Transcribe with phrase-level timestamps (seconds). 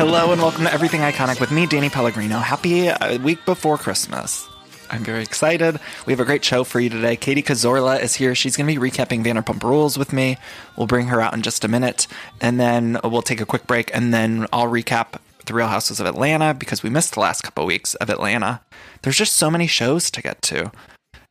[0.00, 2.38] Hello and welcome to Everything Iconic with me, Danny Pellegrino.
[2.38, 4.48] Happy uh, week before Christmas.
[4.88, 5.78] I'm very excited.
[6.06, 7.16] We have a great show for you today.
[7.16, 8.34] Katie Cazorla is here.
[8.34, 10.38] She's going to be recapping Vanderpump Rules with me.
[10.74, 12.06] We'll bring her out in just a minute,
[12.40, 16.06] and then we'll take a quick break, and then I'll recap The Real Houses of
[16.06, 18.62] Atlanta because we missed the last couple weeks of Atlanta.
[19.02, 20.72] There's just so many shows to get to.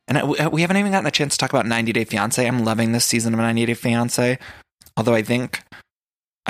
[0.06, 2.46] And we haven't even gotten a chance to talk about 90 Day Fiancé.
[2.46, 4.38] I'm loving this season of 90 Day Fiancé.
[4.96, 5.64] Although I think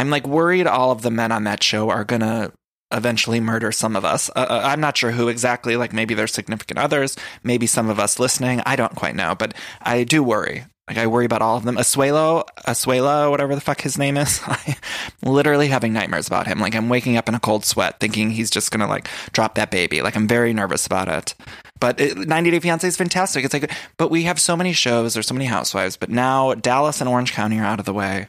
[0.01, 2.53] I'm like worried all of the men on that show are gonna
[2.91, 4.31] eventually murder some of us.
[4.31, 5.77] Uh, uh, I'm not sure who exactly.
[5.77, 8.63] Like maybe their significant others, maybe some of us listening.
[8.65, 10.65] I don't quite know, but I do worry.
[10.89, 11.77] Like I worry about all of them.
[11.77, 14.41] Asuelo, Asuela, whatever the fuck his name is.
[14.47, 14.75] I'm
[15.23, 16.59] literally having nightmares about him.
[16.59, 19.71] Like I'm waking up in a cold sweat, thinking he's just gonna like drop that
[19.71, 20.01] baby.
[20.01, 21.35] Like I'm very nervous about it.
[21.79, 23.45] But it, 90 Day Fiancé is fantastic.
[23.45, 25.13] It's like, but we have so many shows.
[25.15, 25.97] There's so many housewives.
[25.97, 28.29] But now Dallas and Orange County are out of the way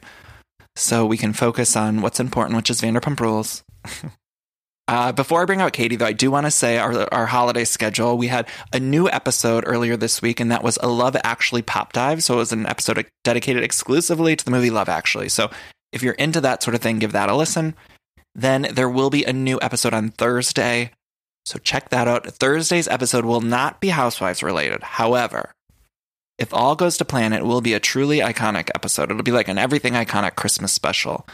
[0.76, 3.62] so we can focus on what's important, which is Vanderpump Rules.
[4.88, 7.64] uh, before I bring out Katie, though, I do want to say our our holiday
[7.64, 8.16] schedule.
[8.16, 11.92] We had a new episode earlier this week, and that was a Love Actually pop
[11.92, 12.22] dive.
[12.24, 15.28] So it was an episode dedicated exclusively to the movie Love Actually.
[15.28, 15.50] So
[15.92, 17.74] if you're into that sort of thing, give that a listen.
[18.34, 20.90] Then there will be a new episode on Thursday.
[21.44, 22.26] So check that out.
[22.26, 24.82] Thursday's episode will not be Housewives related.
[24.82, 25.52] However,
[26.38, 29.10] if all goes to plan, it will be a truly iconic episode.
[29.10, 31.26] It'll be like an everything iconic Christmas special.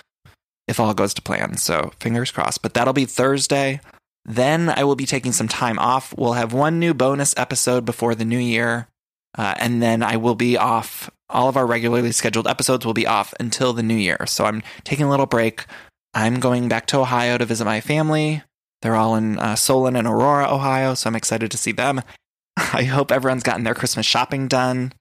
[0.67, 1.56] If all goes to plan.
[1.56, 2.62] So fingers crossed.
[2.62, 3.81] But that'll be Thursday.
[4.27, 6.15] Then I will be taking some time off.
[6.17, 8.89] We'll have one new bonus episode before the new year.
[9.37, 11.11] Uh, and then I will be off.
[11.31, 14.27] All of our regularly scheduled episodes will be off until the new year.
[14.27, 15.65] So I'm taking a little break.
[16.12, 18.43] I'm going back to Ohio to visit my family.
[18.83, 20.94] They're all in uh, Solon and Aurora, Ohio.
[20.94, 22.03] So I'm excited to see them.
[22.73, 24.93] I hope everyone's gotten their Christmas shopping done.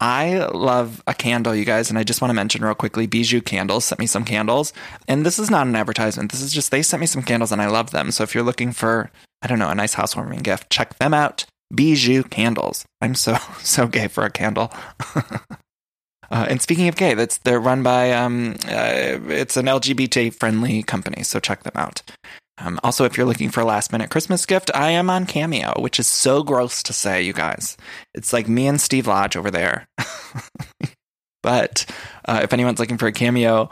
[0.00, 3.40] I love a candle, you guys, and I just want to mention real quickly Bijou
[3.40, 4.72] Candles sent me some candles.
[5.06, 6.32] And this is not an advertisement.
[6.32, 8.10] This is just they sent me some candles and I love them.
[8.10, 11.44] So if you're looking for, I don't know, a nice housewarming gift, check them out.
[11.72, 12.84] Bijou Candles.
[13.00, 14.72] I'm so, so gay for a candle.
[16.30, 20.82] Uh, and speaking of gay, that's they're run by um, uh, it's an LGBT friendly
[20.82, 22.00] company, so check them out.
[22.62, 25.74] Um, also, if you're looking for a last minute Christmas gift, I am on Cameo,
[25.78, 27.76] which is so gross to say, you guys.
[28.14, 29.88] It's like me and Steve Lodge over there.
[31.42, 31.86] but
[32.24, 33.68] uh, if anyone's looking for a Cameo,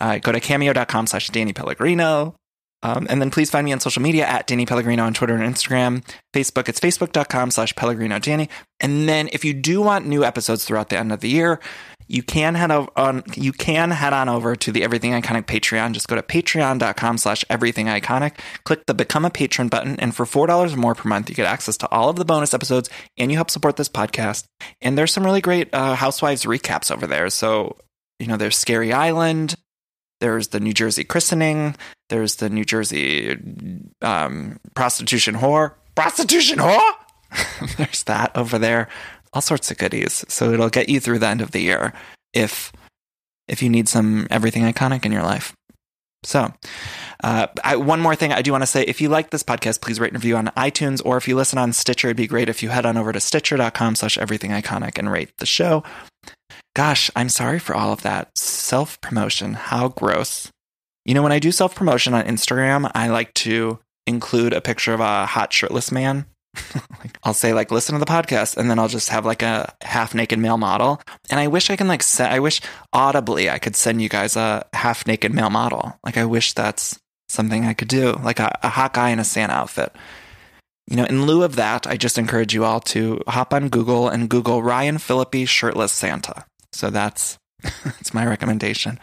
[0.00, 2.34] uh, go to cameo.com slash Danny Pellegrino.
[2.82, 5.54] Um, and then please find me on social media at Danny Pellegrino on Twitter and
[5.54, 6.04] Instagram.
[6.34, 8.50] Facebook, it's facebook.com slash Pellegrino Danny.
[8.78, 11.60] And then if you do want new episodes throughout the end of the year,
[12.06, 15.92] you can head on you can head on over to the Everything Iconic Patreon.
[15.92, 18.38] Just go to patreon.com slash everything iconic.
[18.64, 21.34] Click the become a patron button, and for four dollars or more per month, you
[21.34, 24.44] get access to all of the bonus episodes and you help support this podcast.
[24.80, 27.30] And there's some really great uh, housewives recaps over there.
[27.30, 27.76] So,
[28.18, 29.54] you know, there's Scary Island,
[30.20, 31.76] there's the New Jersey christening,
[32.08, 33.36] there's the New Jersey
[34.02, 35.74] um, prostitution whore.
[35.94, 36.92] Prostitution whore?
[37.76, 38.88] there's that over there
[39.34, 40.24] all sorts of goodies.
[40.28, 41.92] So it'll get you through the end of the year
[42.32, 42.72] if
[43.46, 45.52] if you need some everything iconic in your life.
[46.24, 46.52] So,
[47.22, 49.82] uh, I, one more thing I do want to say if you like this podcast,
[49.82, 52.48] please rate and review on iTunes, or if you listen on Stitcher, it'd be great
[52.48, 55.84] if you head on over to stitcher.com slash everything iconic and rate the show.
[56.74, 59.52] Gosh, I'm sorry for all of that self promotion.
[59.52, 60.50] How gross.
[61.04, 64.94] You know, when I do self promotion on Instagram, I like to include a picture
[64.94, 66.24] of a hot shirtless man
[67.00, 69.74] like, I'll say like listen to the podcast and then I'll just have like a
[69.82, 71.00] half naked male model.
[71.30, 72.60] And I wish I can like set I wish
[72.92, 75.98] audibly I could send you guys a half naked male model.
[76.04, 76.98] Like I wish that's
[77.28, 78.12] something I could do.
[78.12, 79.94] Like a, a hot guy in a Santa outfit.
[80.86, 84.08] You know, in lieu of that, I just encourage you all to hop on Google
[84.08, 86.44] and Google Ryan Phillippe shirtless Santa.
[86.72, 89.00] So that's that's my recommendation.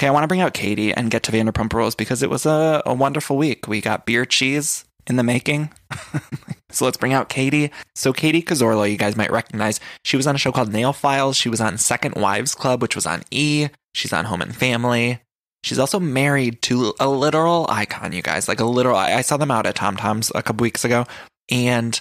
[0.00, 2.46] Okay, I want to bring out Katie and get to Vanderpump Rules because it was
[2.46, 3.68] a, a wonderful week.
[3.68, 5.70] We got beer cheese in the making.
[6.72, 7.70] so let's bring out Katie.
[7.94, 9.80] So Katie Cazorla, you guys might recognize.
[10.04, 11.36] She was on a show called Nail Files.
[11.36, 13.68] She was on Second Wives Club, which was on E.
[13.94, 15.20] She's on Home and Family.
[15.64, 18.48] She's also married to a literal icon, you guys.
[18.48, 18.96] Like a literal.
[18.96, 21.06] I saw them out at Tom Tom's a couple weeks ago.
[21.50, 22.00] And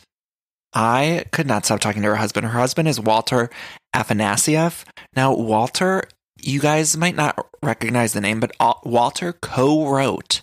[0.74, 2.47] I could not stop talking to her husband.
[2.47, 3.50] Her husband is Walter
[3.95, 4.85] Afanasieff.
[5.15, 6.03] Now, Walter,
[6.41, 8.51] you guys might not recognize the name, but
[8.83, 10.41] Walter co wrote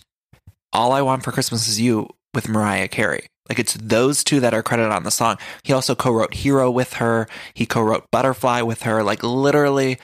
[0.71, 3.25] All I Want for Christmas Is You with Mariah Carey.
[3.49, 5.37] Like it's those two that are credited on the song.
[5.63, 7.27] He also co wrote Hero with her.
[7.53, 9.03] He co wrote Butterfly with her.
[9.03, 9.97] Like literally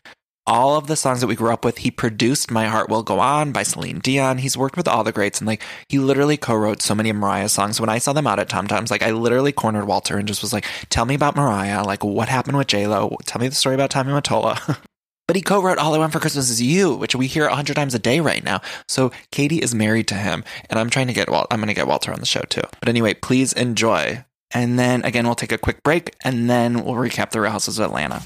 [0.48, 1.80] all of the songs that we grew up with.
[1.80, 4.38] He produced My Heart Will Go On by Celine Dion.
[4.40, 7.52] He's worked with all the greats and like he literally co-wrote so many of Mariah's
[7.52, 7.80] songs.
[7.80, 10.42] When I saw them out at Tom Tom's, like I literally cornered Walter and just
[10.42, 11.84] was like, tell me about Mariah.
[11.84, 13.18] Like what happened with J-Lo?
[13.26, 14.78] Tell me the story about Tommy Mottola.
[15.28, 17.76] But he co-wrote "All I Want for Christmas Is You," which we hear a hundred
[17.76, 18.62] times a day right now.
[18.88, 21.48] So Katie is married to him, and I'm trying to get Walt.
[21.50, 22.62] I'm going to get Walter on the show too.
[22.80, 24.24] But anyway, please enjoy.
[24.54, 27.80] And then again, we'll take a quick break, and then we'll recap the Real Houses
[27.80, 28.22] of Atlanta.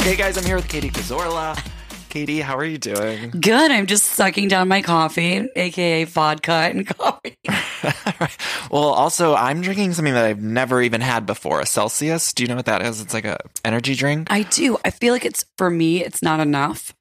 [0.00, 1.71] Okay, guys, I'm here with Katie Cazorla.
[2.12, 3.30] Katie, how are you doing?
[3.30, 3.70] Good.
[3.70, 7.38] I'm just sucking down my coffee, aka vodka and coffee.
[8.70, 12.34] well, also, I'm drinking something that I've never even had before, a Celsius.
[12.34, 13.00] Do you know what that is?
[13.00, 14.28] It's like a energy drink.
[14.30, 14.76] I do.
[14.84, 16.94] I feel like it's for me, it's not enough.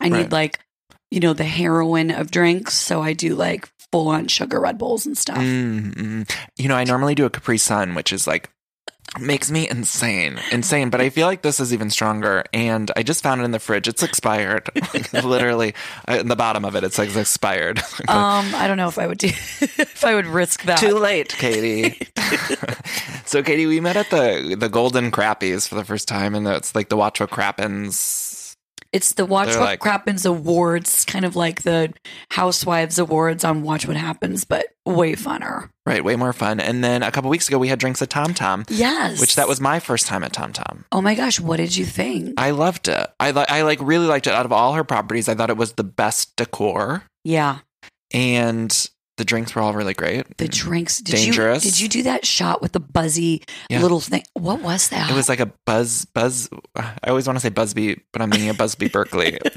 [0.00, 0.22] I Right.
[0.22, 0.60] need like,
[1.10, 2.74] you know, the heroin of drinks.
[2.74, 5.38] So I do like full on sugar Red Bulls and stuff.
[5.38, 6.36] Mm, mm.
[6.56, 8.50] You know, I normally do a Capri Sun, which is like
[9.20, 10.90] makes me insane, insane.
[10.90, 12.44] But I feel like this is even stronger.
[12.52, 13.88] And I just found it in the fridge.
[13.88, 14.68] It's expired.
[14.92, 15.74] Like, literally,
[16.06, 17.80] in the bottom of it, it says expired.
[18.08, 19.28] Um, I don't know if I would do
[19.60, 20.78] if I would risk that.
[20.78, 22.06] Too late, Katie.
[23.24, 26.74] so, Katie, we met at the the Golden Crappies for the first time, and it's
[26.74, 28.31] like the Watch What Crappens.
[28.92, 31.92] It's the Watch They're What like- Crappens Awards, kind of like the
[32.30, 35.70] Housewives Awards on Watch What Happens, but way funner.
[35.86, 36.60] Right, way more fun.
[36.60, 39.20] And then a couple weeks ago, we had drinks at Tom Tom, Yes.
[39.20, 40.84] which that was my first time at Tom Tom.
[40.92, 42.34] Oh my gosh, what did you think?
[42.38, 43.06] I loved it.
[43.18, 44.32] I li- I like really liked it.
[44.34, 47.58] Out of all her properties, I thought it was the best decor, yeah.
[48.12, 48.88] and
[49.22, 50.36] the drinks were all really great.
[50.38, 50.98] The drinks.
[51.00, 51.64] Did Dangerous.
[51.64, 53.80] You, did you do that shot with the buzzy Yeah.
[53.80, 54.24] little thing?
[54.34, 55.08] What was that?
[55.08, 56.48] It was like a buzz buzz.
[56.74, 59.38] I always want to say Busby, but I'm thinking of Busby Berkeley.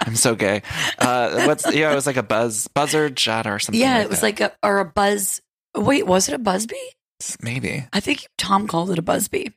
[0.00, 0.62] I'm so gay.
[0.98, 1.92] Uh, what's yeah?
[1.92, 3.80] It was like a buzz buzzard shot or something.
[3.80, 4.26] yeah, like it was that.
[4.26, 5.40] like a or a buzz.
[5.76, 6.76] Wait, was it a Busby?
[7.40, 7.86] maybe.
[7.92, 9.52] I think Tom called it a Busby.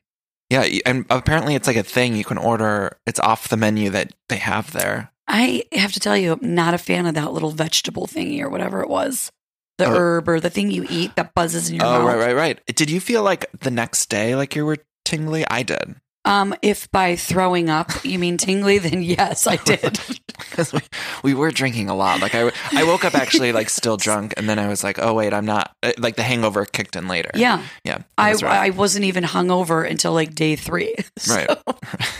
[0.50, 2.96] Yeah, and apparently it's like a thing you can order.
[3.06, 5.10] It's off the menu that they have there.
[5.26, 8.48] I have to tell you, I'm not a fan of that little vegetable thingy or
[8.50, 9.30] whatever it was.
[9.78, 9.94] The Oh.
[9.94, 12.06] herb or the thing you eat that buzzes in your Oh, mouth.
[12.06, 12.76] right, right, right.
[12.76, 15.44] Did you feel like the next day like you were tingly?
[15.50, 15.96] I did.
[16.26, 19.98] Um, if by throwing up you mean tingly, then yes, I did.
[20.50, 20.80] because we,
[21.22, 22.20] we were drinking a lot.
[22.20, 25.14] Like I, I woke up actually like still drunk, and then I was like, oh
[25.14, 25.74] wait, I'm not.
[25.82, 27.30] uh, Like the hangover kicked in later.
[27.34, 27.98] yeah, yeah.
[28.18, 28.58] I was right.
[28.58, 30.94] I wasn't even hungover until like day three.
[31.28, 31.50] right.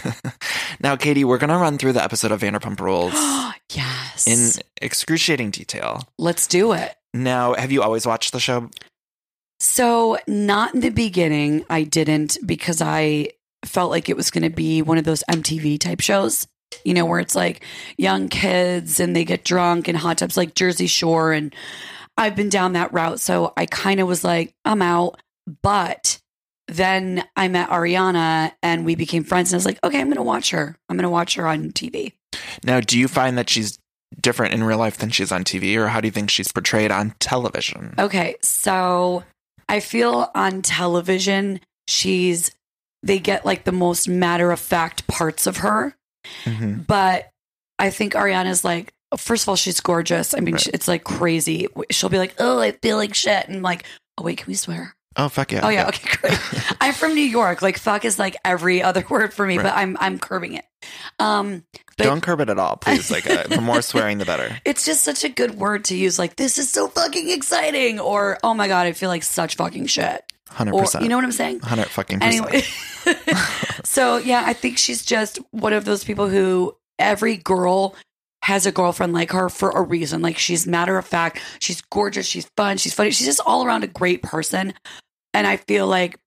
[0.80, 3.12] now, Katie, we're gonna run through the episode of Vanderpump Rules
[3.74, 4.26] yes.
[4.26, 6.02] in excruciating detail.
[6.18, 6.94] Let's do it.
[7.12, 8.70] Now, have you always watched the show?
[9.60, 13.28] So, not in the beginning, I didn't because I
[13.64, 16.46] felt like it was going to be one of those MTV type shows,
[16.84, 17.64] you know, where it's like
[17.96, 21.32] young kids and they get drunk in hot tubs like Jersey Shore.
[21.32, 21.54] And
[22.16, 23.20] I've been down that route.
[23.20, 25.20] So, I kind of was like, I'm out.
[25.62, 26.20] But
[26.68, 29.50] then I met Ariana and we became friends.
[29.50, 30.76] And I was like, okay, I'm going to watch her.
[30.88, 32.12] I'm going to watch her on TV.
[32.64, 33.78] Now, do you find that she's
[34.20, 36.90] different in real life than she's on TV, or how do you think she's portrayed
[36.90, 37.94] on television?
[37.98, 39.24] Okay, so
[39.68, 42.52] I feel on television, she's
[43.02, 45.94] they get like the most matter of fact parts of her,
[46.44, 46.86] Mhm.
[46.86, 47.30] but
[47.78, 50.34] I think Ariana's like, first of all, she's gorgeous.
[50.34, 50.66] I mean, Right.
[50.68, 51.68] it's like crazy.
[51.90, 53.84] She'll be like, "Oh, I feel like shit," and like,
[54.18, 55.60] "Oh wait, can we swear?" Oh fuck yeah!
[55.62, 56.38] Oh yeah, okay, great.
[56.80, 57.62] I'm from New York.
[57.62, 59.64] Like, fuck is like every other word for me, Right.
[59.64, 60.64] but I'm I'm curbing it.
[61.20, 61.64] Um,
[61.96, 63.10] but Don't curb it at all, please.
[63.10, 64.58] Like uh, the more swearing, the better.
[64.64, 66.18] it's just such a good word to use.
[66.18, 69.86] Like, this is so fucking exciting, or oh my god, I feel like such fucking
[69.86, 70.24] shit.
[70.50, 71.02] Hundred Or percent.
[71.02, 71.60] you know what I'm saying?
[71.60, 72.46] Hundred fucking percent.
[72.52, 72.62] Anyway,
[73.84, 77.94] so yeah, I think she's just one of those people who every girl
[78.42, 80.20] has a girlfriend like her for a reason.
[80.22, 83.84] Like she's matter of fact, she's gorgeous, she's fun, she's funny, she's just all around
[83.84, 84.74] a great person.
[85.32, 86.18] And I feel like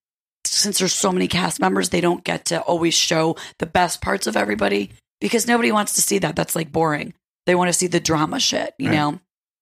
[0.46, 4.28] since there's so many cast members, they don't get to always show the best parts
[4.28, 6.36] of everybody because nobody wants to see that.
[6.36, 7.14] That's like boring.
[7.46, 8.96] They want to see the drama shit, you Right.
[8.96, 9.20] know?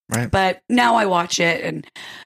[0.09, 0.29] Right.
[0.31, 1.85] But now I watch it and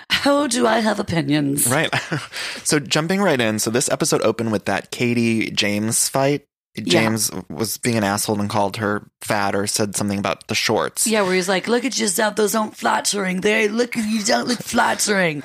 [0.09, 1.67] how do I have opinions?
[1.67, 1.93] Right.
[2.63, 3.59] so jumping right in.
[3.59, 6.45] So this episode opened with that Katie James fight.
[6.77, 11.07] James was being an asshole and called her fat or said something about the shorts.
[11.07, 13.41] Yeah, where he's like, "Look at yourself; those aren't flattering.
[13.41, 15.43] They look, you don't look flattering."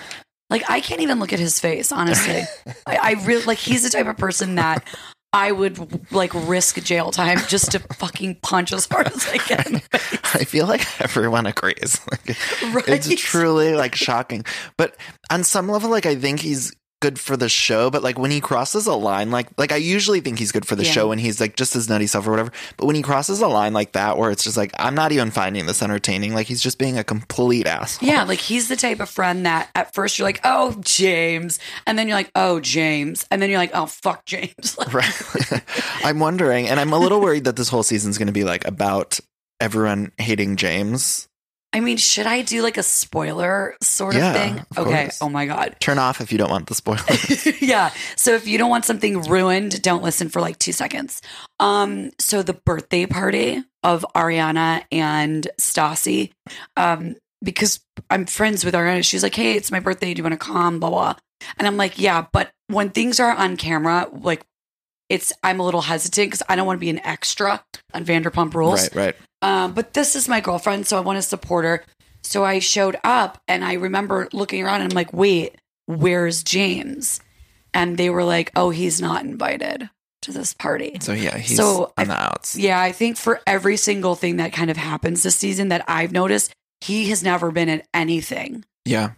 [0.51, 1.91] Like I can't even look at his face.
[1.91, 2.43] Honestly,
[2.87, 3.59] I, I really like.
[3.59, 4.87] He's the type of person that
[5.35, 9.83] I would like risk jail time just to fucking punch as hard as I can.
[9.93, 12.01] I feel like everyone agrees.
[12.11, 12.37] Like,
[12.73, 12.89] Right.
[12.89, 14.45] It's truly like shocking.
[14.77, 14.97] But
[15.31, 16.73] on some level, like I think he's
[17.05, 17.91] good for the show.
[17.91, 20.75] But like when he crosses a line, like like I usually think he's good for
[20.75, 20.91] the Yeah.
[20.91, 22.51] show when he's like just his nutty self or whatever.
[22.79, 25.31] But when he crosses a line like that, where it's just like I'm not even
[25.31, 28.09] finding this entertaining, like he's just being a complete asshole.
[28.09, 31.59] Yeah, like he's the type of friend that at first you're like, oh, James.
[31.87, 33.27] And then you're like, oh, James.
[33.31, 34.77] And then you're like, oh, fuck James.
[34.79, 35.63] Like, Right.
[36.05, 38.67] I'm wondering, and I'm a little worried that this whole season's going to be like
[38.67, 39.21] about
[39.61, 41.29] everyone hating James.
[41.75, 44.61] I mean, should I do like a spoiler sort of thing?
[44.77, 45.03] of okay.
[45.03, 45.19] course.
[45.21, 45.75] Oh my God.
[45.81, 47.47] Turn off if you don't want the spoilers.
[47.61, 47.91] yeah.
[48.15, 51.21] So if you don't want something ruined, don't listen for like two seconds.
[51.59, 56.31] Um, so the birthday party of Ariana and Stassi,
[56.77, 60.15] um, because I'm friends with Ariana, she's like, Hey, it's my birthday.
[60.15, 60.79] Do you want to come?
[60.79, 61.15] Blah blah.
[61.59, 64.47] And I'm like, Yeah, but when things are on camera, like
[65.09, 68.55] it's I'm a little hesitant because I don't want to be an extra on Vanderpump
[68.55, 68.83] Rules.
[68.95, 69.17] right, right.
[69.43, 71.85] Um, but this is my girlfriend, so I want to support her.
[72.23, 75.57] So I showed up and I remember looking around and I'm like, wait,
[75.87, 77.21] where's James?
[77.75, 79.91] And they were like, oh, he's not invited
[80.23, 80.97] to this party.
[81.03, 82.57] So yeah, he's So on I- the outs.
[82.57, 86.13] Yeah, I think for every single thing that kind of happens this season that I've
[86.13, 88.65] noticed, he has never been at anything.
[88.87, 89.11] Yeah.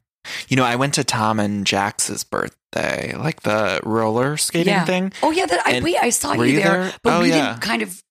[0.49, 4.85] You know, I went to Tom and Jax's birthday, like the roller skating yeah.
[4.85, 5.13] thing.
[5.23, 6.93] Oh yeah, that I wait, I saw you, you there, there?
[7.03, 7.51] but Oh, we yeah.
[7.51, 8.03] didn't kind of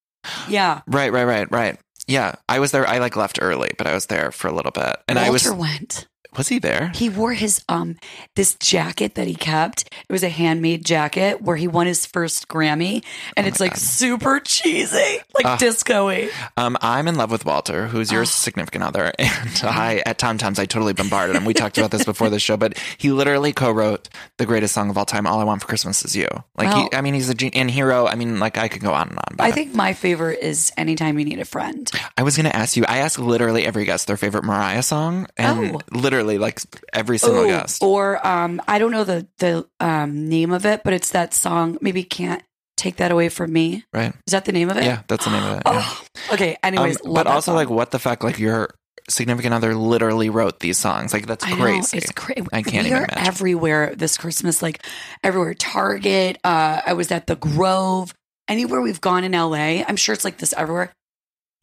[0.48, 0.82] yeah.
[0.88, 1.80] Right, right, right, right.
[2.08, 2.88] Yeah, I was there.
[2.88, 5.46] I like left early, but I was there for a little bit, and I was
[5.46, 6.08] Walter went.
[6.38, 6.92] Was he there?
[6.96, 7.98] He wore his um
[8.36, 9.84] this jacket that he kept.
[10.08, 13.04] It was a handmade jacket where he won his first Grammy,
[13.38, 15.58] and it's like super cheesy, like Ah.
[15.58, 16.30] disco-y.
[16.58, 18.16] Um, I'm in love with Walter, who's Oh.
[18.16, 21.46] your significant other, and I at Tom Tom's I totally bombarded him.
[21.46, 24.98] We talked about this before the show, but he literally co-wrote the greatest song of
[24.98, 26.28] all time, "All I Want for Christmas Is You."
[26.58, 26.88] Like, Wow.
[26.92, 28.08] he, I mean, he's a gen- and hero.
[28.08, 29.36] I mean, like I could go on and on.
[29.38, 32.56] But I think my favorite is "Anytime You Need a Friend." I was going to
[32.56, 32.86] ask you.
[32.88, 35.82] I ask literally every guest their favorite Mariah song, and Oh.
[35.92, 36.60] literally like
[36.94, 37.82] every single Ooh, guest.
[37.84, 41.78] or um, I don't know the the um name of it, but it's that song.
[41.82, 42.44] Maybe can't
[42.78, 43.86] take that away from me.
[43.94, 44.14] Right?
[44.28, 44.84] Is that the name of it?
[44.84, 45.64] Yeah, that's the name of it.
[45.66, 45.84] Yeah.
[45.86, 46.58] Oh, okay.
[46.62, 47.56] Anyways, Um, love but also song.
[47.56, 48.24] like, what the fuck?
[48.24, 48.70] Like your
[49.08, 51.14] significant other literally wrote these songs.
[51.14, 51.98] Like that's I know, crazy.
[52.00, 52.46] it's crazy.
[52.52, 53.28] I can't we even are imagine.
[53.28, 54.84] everywhere this Christmas, like
[55.24, 55.54] everywhere.
[55.54, 56.38] Target.
[56.44, 58.14] Uh, I was at the Grove.
[58.48, 60.92] Anywhere we've gone in LA, I'm sure it's like this everywhere.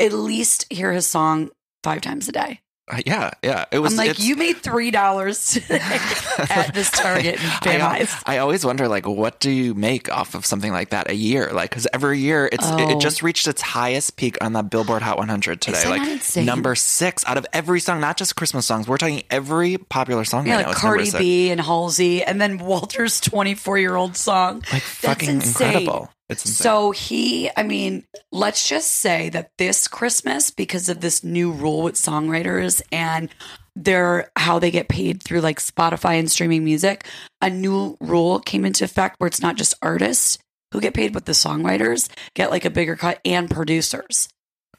[0.00, 1.50] At least hear his song
[1.85, 2.61] five times a day.
[2.91, 3.65] Uh, yeah, yeah.
[3.71, 8.65] It was I'm like, you made three dollars at this Target in I, I always
[8.65, 11.53] wonder, like, what do you make off of something like that a year?
[11.53, 12.91] Like, because every year it's it, Oh.
[12.91, 15.89] it just reached its highest peak on the Billboard Hot 100 today.
[15.89, 18.89] like number six out of every song, not just Christmas songs.
[18.89, 20.47] We're talking every popular song.
[20.49, 21.11] Yeah, right like Cardi.
[21.17, 24.57] B and Halsey, and then Walter's 24 year old song.
[24.57, 25.69] like That's fucking insane.
[25.69, 26.11] incredible.
[26.33, 26.62] It's insane.
[26.65, 31.83] So he, I mean, let's just say that this Christmas, because of this new rule
[31.83, 33.29] with songwriters and
[33.75, 37.07] their how they get paid through like Spotify and streaming music,
[37.41, 40.39] a new rule came into effect where it's not just artists
[40.73, 44.29] who get paid, but the songwriters get like a bigger cut and producers.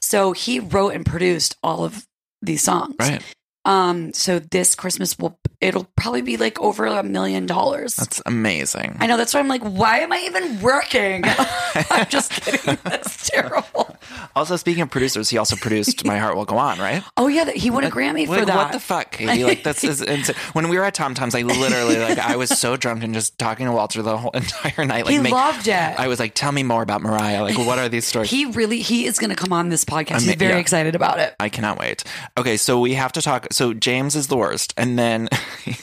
[0.00, 2.06] So he wrote and produced all of
[2.42, 2.94] these songs.
[2.98, 3.22] right,
[3.64, 7.96] Um, so this Christmas will it'll probably be like over a million dollars.
[7.96, 8.96] that's amazing.
[9.00, 11.24] I know that's why I'm like, why am I even working?
[11.90, 12.78] I'm just kidding.
[12.84, 13.96] That's terrible.
[14.36, 17.02] Also, speaking of producers, he also produced "My Heart Will Go On." Right?
[17.16, 18.56] Oh yeah, he won a Grammy for Like, that.
[18.56, 19.44] What the fuck, Katie?
[19.44, 20.36] Like that's is insane.
[20.52, 23.38] When we were at Tom Tom's, I literally like I was so drunk and just
[23.38, 25.04] talking to Walter the whole entire night.
[25.06, 25.72] Like He make- loved it.
[25.72, 27.42] I was like, "Tell me more about Mariah.
[27.42, 30.16] Like, what are these stories?" He really he is going to come on this podcast.
[30.16, 30.58] I He's very yeah.
[30.58, 31.34] excited about it.
[31.40, 32.04] I cannot wait.
[32.38, 33.46] Okay, so we have to talk.
[33.54, 35.28] So James is the worst, and then
[35.64, 35.76] he,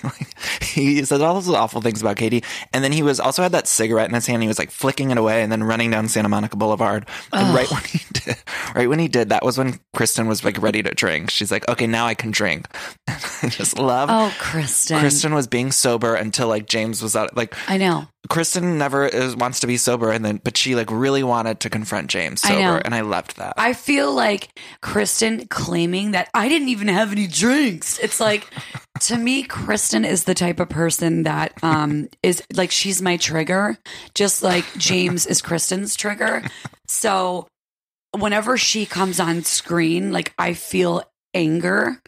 [0.62, 2.44] he said all those awful things about Katie,
[2.74, 4.38] and then he was also had that cigarette in his hand.
[4.38, 7.08] And he was like flicking it away, and then running down Santa Monica Boulevard.
[7.34, 8.38] And right when he did,
[8.76, 11.30] right when he did, that was when Kristen was like ready to drink.
[11.30, 12.68] She's like, "Okay, now I can drink."
[13.08, 14.10] I just love.
[14.12, 15.00] Oh, Kristen.
[15.00, 17.36] Kristen was being sober until like James was out.
[17.36, 18.08] Like I know.
[18.30, 21.70] Kristen never is, wants to be sober, and then but she like really wanted to
[21.70, 22.82] confront James I sober, know.
[22.86, 23.56] and I loved that.
[23.58, 24.50] I feel like
[24.82, 28.00] Kristen claiming that I didn't even have any drinks.
[28.00, 28.48] It's like
[29.02, 33.78] to me, Kristen is the type of person that um is like she's my trigger,
[34.14, 36.44] just like James is Kristen's trigger.
[36.88, 37.48] So
[38.18, 41.04] whenever she comes on screen, like I feel
[41.34, 42.02] anger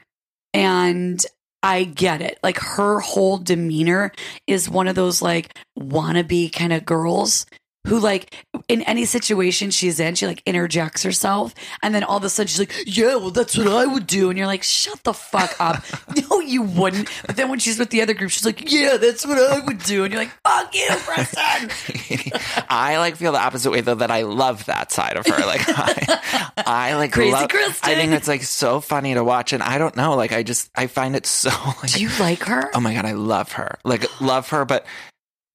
[0.53, 1.23] and
[1.63, 2.39] I get it.
[2.43, 4.11] Like her whole demeanor
[4.47, 7.45] is one of those like wannabe kind of girls.
[7.87, 12.23] Who like in any situation she's in, she like interjects herself, and then all of
[12.23, 15.03] a sudden she's like, "Yeah, well, that's what I would do," and you're like, "Shut
[15.03, 15.83] the fuck up!"
[16.29, 17.09] no, you wouldn't.
[17.25, 19.79] But then when she's with the other group, she's like, "Yeah, that's what I would
[19.79, 22.31] do," and you're like, "Fuck you, Preston."
[22.69, 25.33] I like feel the opposite way though that I love that side of her.
[25.43, 27.89] Like I, I like Crazy love, Kristen.
[27.89, 30.15] I think it's like so funny to watch, and I don't know.
[30.15, 31.49] Like I just I find it so.
[31.81, 32.71] Like, do you like her?
[32.73, 33.77] oh my god, I love her.
[33.83, 34.85] Like love her, but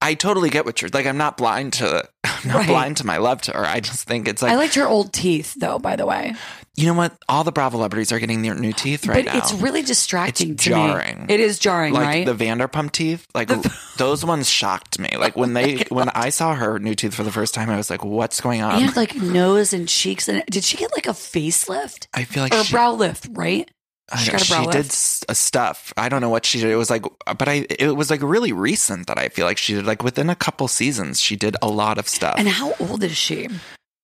[0.01, 1.07] I totally get what you're like.
[1.07, 2.09] I'm not blind to.
[2.25, 2.69] I'm not Right.
[2.69, 3.65] blind to my love to her.
[3.65, 5.79] I just think it's like I liked her old teeth, though.
[5.81, 6.35] By the way,
[6.77, 7.17] you know what?
[7.29, 9.39] All the Bravo celebrities are getting their new teeth right but now.
[9.39, 11.27] it's really distracting It's to jarring.
[11.27, 11.35] me.
[11.35, 12.27] It is jarring, like right?
[12.27, 13.51] the Vanderpump teeth, like
[13.97, 15.09] those ones shocked me.
[15.19, 17.91] Like when they when I saw her new teeth for the first time, I was
[17.91, 20.29] like, "What's going on?" and like nose and cheeks.
[20.29, 23.27] And did she get like a facelift I feel like or a she, brow lift?
[23.33, 23.69] Right?
[24.11, 25.93] I she know, got a brow she did stuff.
[25.97, 26.71] I don't know what she did.
[26.71, 29.75] It was like, but I it was like really recent that I feel like she
[29.75, 29.87] did.
[29.87, 32.37] Like within a couple seasons, she did a lot of stuff.
[32.39, 33.49] And how old is she?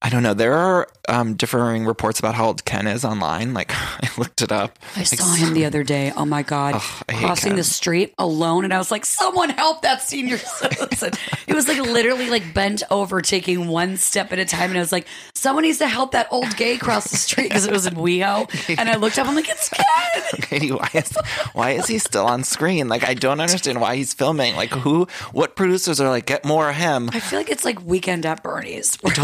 [0.05, 0.35] I don't know.
[0.35, 3.55] There are um, differing reports about how old Ken is online.
[3.55, 4.79] Like I looked it up.
[4.97, 6.13] I Like, saw him the other day.
[6.15, 6.75] Oh my god,
[7.09, 7.57] crossing Ken.
[7.57, 11.13] the street alone, and I was like, "Someone help that senior citizen!"
[11.47, 14.81] it was like literally like bent over, taking one step at a time, and I
[14.83, 17.87] was like, "Someone needs to help that old gay cross the street" because it was
[17.87, 18.51] in WeHo.
[18.79, 21.17] And I looked up, I'm like, "It's Ken." Katie, why is
[21.55, 22.89] why is he still on screen?
[22.89, 24.55] Like I don't understand why he's filming.
[24.55, 25.09] Like who?
[25.33, 27.09] What producers are like get more of him?
[27.15, 28.97] I feel like it's like Weekend at Bernie's.
[29.01, 29.15] Where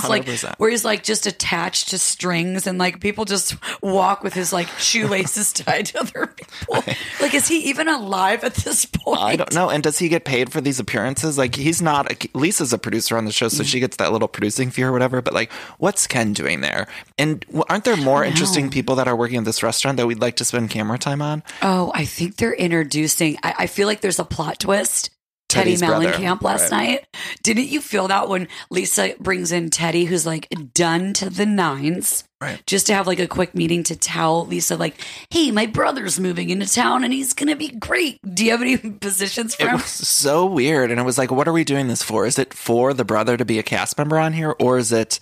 [0.00, 0.58] Totally, it's like 100%.
[0.58, 4.68] where he's like just attached to strings, and like people just walk with his like
[4.78, 6.84] shoelaces tied to other people.
[7.20, 9.20] Like, is he even alive at this point?
[9.20, 9.68] I don't know.
[9.68, 11.36] And does he get paid for these appearances?
[11.36, 12.10] Like he's not.
[12.10, 13.66] A, Lisa's a producer on the show, so mm.
[13.66, 15.20] she gets that little producing fee or whatever.
[15.20, 16.86] But like, what's Ken doing there?
[17.18, 20.36] And aren't there more interesting people that are working at this restaurant that we'd like
[20.36, 21.42] to spend camera time on?
[21.62, 23.36] Oh, I think they're introducing.
[23.42, 25.10] I, I feel like there's a plot twist.
[25.50, 26.88] Teddi Teddi's brother, Mellencamp last right.
[26.88, 27.06] night.
[27.42, 32.24] Didn't you feel that when Lisa brings in Teddi, who's like done to the nines,
[32.40, 32.62] Right.
[32.66, 34.94] just to have like a quick meeting to tell Lisa, like,
[35.30, 38.18] hey, my brother's moving into town and he's gonna be great.
[38.34, 39.76] Do you have any positions for It him?
[39.76, 42.24] was so weird, and it was like, what are we doing this for?
[42.24, 45.18] Is it for the brother to be a cast member on here, or is it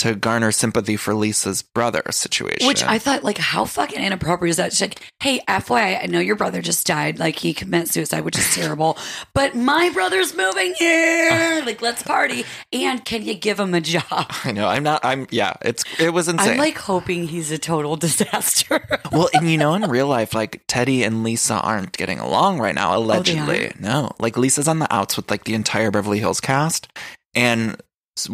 [0.00, 2.66] to garner sympathy for Lisa's brother situation?
[2.66, 4.72] Which I thought, like, how fucking inappropriate is that?
[4.72, 7.18] She's like, hey, FYI, I know your brother just died.
[7.18, 8.98] Like, he committed suicide, which is terrible.
[9.34, 11.30] But my brother's moving here.
[11.30, 12.44] Uh, like, let's party.
[12.72, 14.04] And can you give him a job?
[14.44, 14.66] I know.
[14.68, 15.04] I'm not.
[15.04, 15.26] I'm.
[15.30, 15.54] Yeah.
[15.62, 15.84] It's.
[15.98, 16.52] It was insane.
[16.52, 18.80] I'm like hoping he's a total disaster.
[19.12, 22.74] well, and you know, in real life, like Teddi and Lisa aren't getting along right
[22.74, 22.94] now.
[22.94, 23.80] Oh, Allegedly, aren't?
[23.80, 24.10] no.
[24.18, 26.88] Like Lisa's on the outs with like the entire Beverly Hills cast,
[27.34, 27.80] and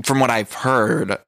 [0.05, 1.19] from what I've heard,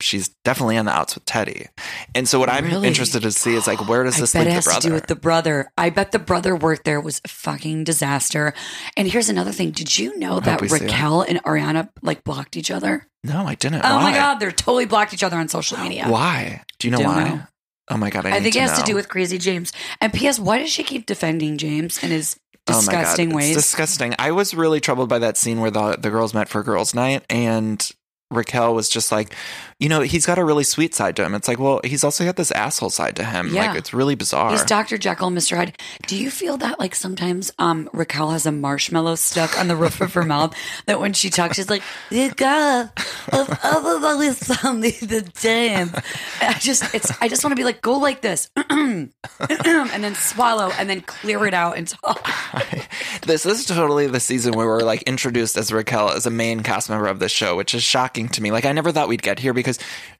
[0.00, 1.68] she's definitely on the outs with Teddi.
[2.14, 2.86] And so, what I'm Really?
[2.86, 4.80] interested to see is like, where does I this bet leave it the brother?
[4.82, 5.72] to do with the brother.
[5.78, 8.52] I bet the brother worked there was a fucking disaster.
[8.96, 9.70] And here's another thing.
[9.70, 10.82] Did you know that we see it.
[10.82, 13.06] Raquel and Ariana like blocked each other?
[13.24, 13.82] no, I didn't.
[13.84, 16.04] Oh my god, they're totally blocked each other on social media.
[16.08, 16.62] Why?
[16.78, 17.28] Do you know Don't why?
[17.28, 17.40] know.
[17.88, 19.72] Oh my god, I, I think it has to do with Crazy James.
[20.00, 20.40] And P.S.
[20.40, 22.36] Why does she keep defending James and his
[22.68, 24.14] Oh my God, disgusting it's disgusting.
[24.18, 27.24] I was really troubled by that scene where the the girls met for girls' night,
[27.30, 27.88] and
[28.30, 29.34] Raquel was just like,
[29.78, 31.34] you know, he's got a really sweet side to him.
[31.34, 33.54] It's like, well, he's also got this asshole side to him.
[33.54, 33.68] Yeah.
[33.68, 34.50] Like, it's really bizarre.
[34.50, 34.98] He's Dr.
[34.98, 35.56] Jekyll Mr.
[35.56, 35.76] Hyde.
[36.06, 40.00] Do you feel that like sometimes um Raquel has a marshmallow stuck on the roof
[40.00, 40.54] of her mouth
[40.86, 42.98] that when she talks she's like, "You got
[43.32, 45.90] of everybody something the damn."
[46.40, 48.50] I just it's I just want to be like, go like this.
[48.70, 52.26] and then swallow and then clear it out and talk.
[53.26, 56.88] this is totally the season where we're like introduced as Raquel as a main cast
[56.88, 58.50] member of this show, which is shocking to me.
[58.50, 59.78] Like, I never thought we'd get here because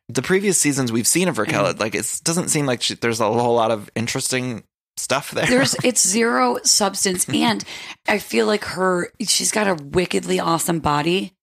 [0.08, 1.80] the previous seasons we've seen of Raquel, Mm-hmm.
[1.80, 4.62] like, it doesn't seem like she, there's a whole lot of interesting
[4.98, 5.46] stuff there.
[5.46, 7.62] There's it's zero substance and
[8.08, 11.34] I feel like her she's got a wickedly awesome body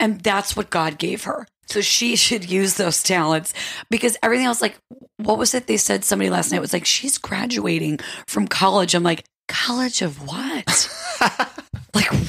[0.00, 1.46] and that's what God gave her.
[1.66, 3.52] So she should use those talents
[3.90, 4.78] because everything else like
[5.18, 8.94] what was it they said somebody last night was like she's graduating from college.
[8.94, 10.88] I'm like college of what?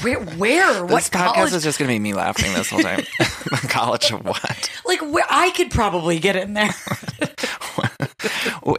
[0.04, 1.52] where where this what podcast college?
[1.52, 3.04] is just going to be me laughing this whole time.
[3.68, 4.70] College of what?
[4.84, 6.70] like where I could probably get in there.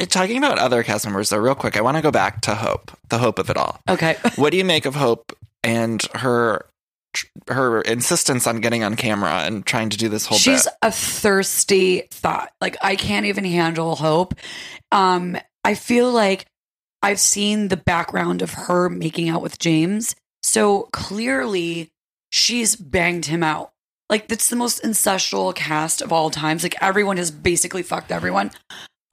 [0.10, 2.92] Talking about other cast members, though, real quick, I want to go back to Hope,
[3.10, 3.82] the hope of it all.
[3.90, 4.16] okay.
[4.38, 5.34] What do you make of Hope
[5.64, 6.66] and her
[7.48, 10.54] her insistence on getting on camera and trying to do this whole thing?
[10.54, 10.74] She's bit?
[10.84, 12.52] a thirsty thought.
[12.62, 14.36] Like I can't even handle hope.
[14.92, 16.46] Um, I feel like
[17.02, 20.16] I've seen the background of her making out with James.
[20.46, 21.90] So clearly
[22.30, 23.72] she's banged him out.
[24.12, 26.62] Like that's the most ancestral cast of all times.
[26.62, 28.52] Like everyone has basically fucked everyone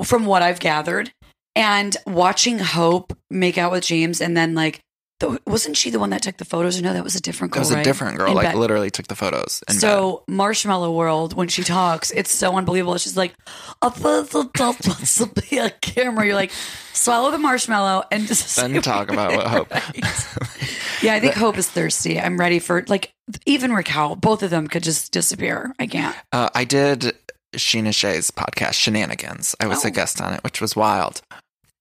[0.04, 1.10] from what I've gathered.
[1.56, 4.80] And watching Hope make out with James and then like
[5.22, 6.78] the, wasn't she the one that took the photos?
[6.78, 7.60] Or no, that was a different It girl.
[7.62, 7.84] was a right?
[7.84, 8.56] different girl, In like bed.
[8.56, 9.62] literally took the photos.
[9.70, 12.98] So Marshmallow World, when she talks, it's so unbelievable.
[12.98, 13.34] She's like,
[13.80, 16.52] "A puzzle supposed to be a camera." You're like,
[16.92, 19.72] swallow the marshmallow and just then talk about what hope.
[21.02, 22.20] Yeah, I think Hope is thirsty.
[22.20, 23.12] I'm ready for like
[23.44, 24.14] even Raquel.
[24.14, 25.74] Both of them could just disappear.
[25.80, 26.14] I can't.
[26.30, 27.16] Uh, I did
[27.56, 29.56] Scheana Shay's podcast, Scheananigans.
[29.58, 29.88] I was Oh.
[29.88, 31.20] a guest on it, which was wild.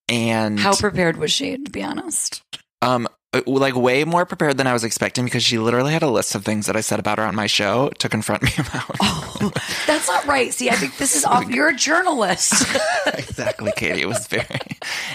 [0.08, 1.56] And How prepared was she?
[1.56, 2.42] To be honest,
[2.82, 6.10] um, Uh, like way more prepared than I was expecting because she literally had a
[6.10, 8.96] list of things that I said about her on my show to confront me about.
[9.00, 9.50] oh,
[9.86, 10.52] that's not right.
[10.52, 11.48] See, I think this is off.
[11.48, 12.52] You're a journalist.
[13.06, 14.02] exactly, Katie.
[14.02, 14.60] It was very,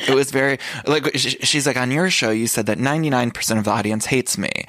[0.08, 2.32] it was very like she's like on your show.
[2.32, 4.65] You said that ninety nine percent of the audience hates me,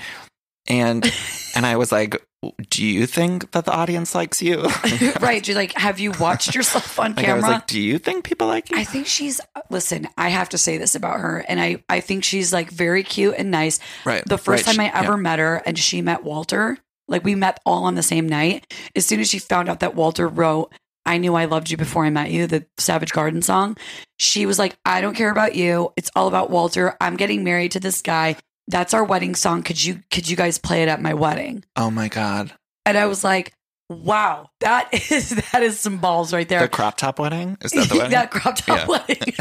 [0.67, 1.11] and
[1.57, 2.23] and I was like,
[2.71, 4.63] do you think that the audience likes you?
[5.21, 5.47] right?
[5.47, 7.57] You're like, have you watched yourself on Like I was camera?
[7.59, 8.79] like, do you think people like you?
[8.79, 12.25] I think she's listen, I have to say this about her and I I think
[12.25, 13.81] she's like very cute and nice.
[14.05, 15.23] Right, The first right, time I ever yeah.
[15.23, 18.73] met her and she met Walter, like we met all on the same night.
[18.95, 20.73] As soon as she found out that Walter wrote
[21.09, 23.79] I knew I loved you before I met you, the Savage Garden song.
[24.19, 25.91] She was like, I don't care about you.
[25.97, 26.99] It's all about Walter.
[27.01, 28.37] I'm getting married to this guy.
[28.69, 29.63] That's our wedding song.
[29.63, 31.65] Could you could you guys play it at my wedding?
[31.75, 32.53] oh my god,
[32.87, 33.53] And I was like,
[33.89, 36.61] wow, that is that is some balls right there.
[36.61, 38.11] the crop top wedding is that the wedding?
[38.13, 38.87] that crop top Yeah.
[38.87, 39.35] wedding.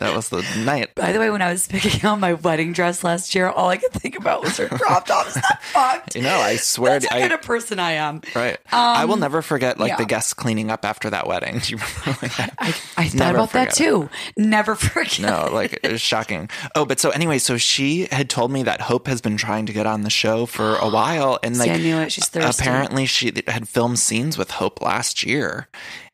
[0.00, 0.94] that was the night.
[0.94, 3.76] By the way, when I was picking out my wedding dress last year, all I
[3.76, 5.26] could think about was her crop top.
[5.28, 6.14] Is that fucked?
[6.16, 8.22] You know, I swear, That's the I, kind of person I am.
[8.34, 8.58] right.
[8.72, 9.96] I will Um, never forget like yeah.
[9.96, 11.58] the guests cleaning up after that wedding.
[11.58, 12.18] Do you remember?
[12.22, 14.08] Like, I, I thought about that too.
[14.36, 15.20] Never forget.
[15.20, 16.50] no, like it was shocking.
[16.74, 19.72] Oh, but so anyway, so she had told me that Hope has been trying to
[19.72, 22.12] get on the show for a while, and See, like I knew it.
[22.12, 22.62] She's thirsty.
[22.62, 25.68] apparently she had filmed scenes with Hope last year.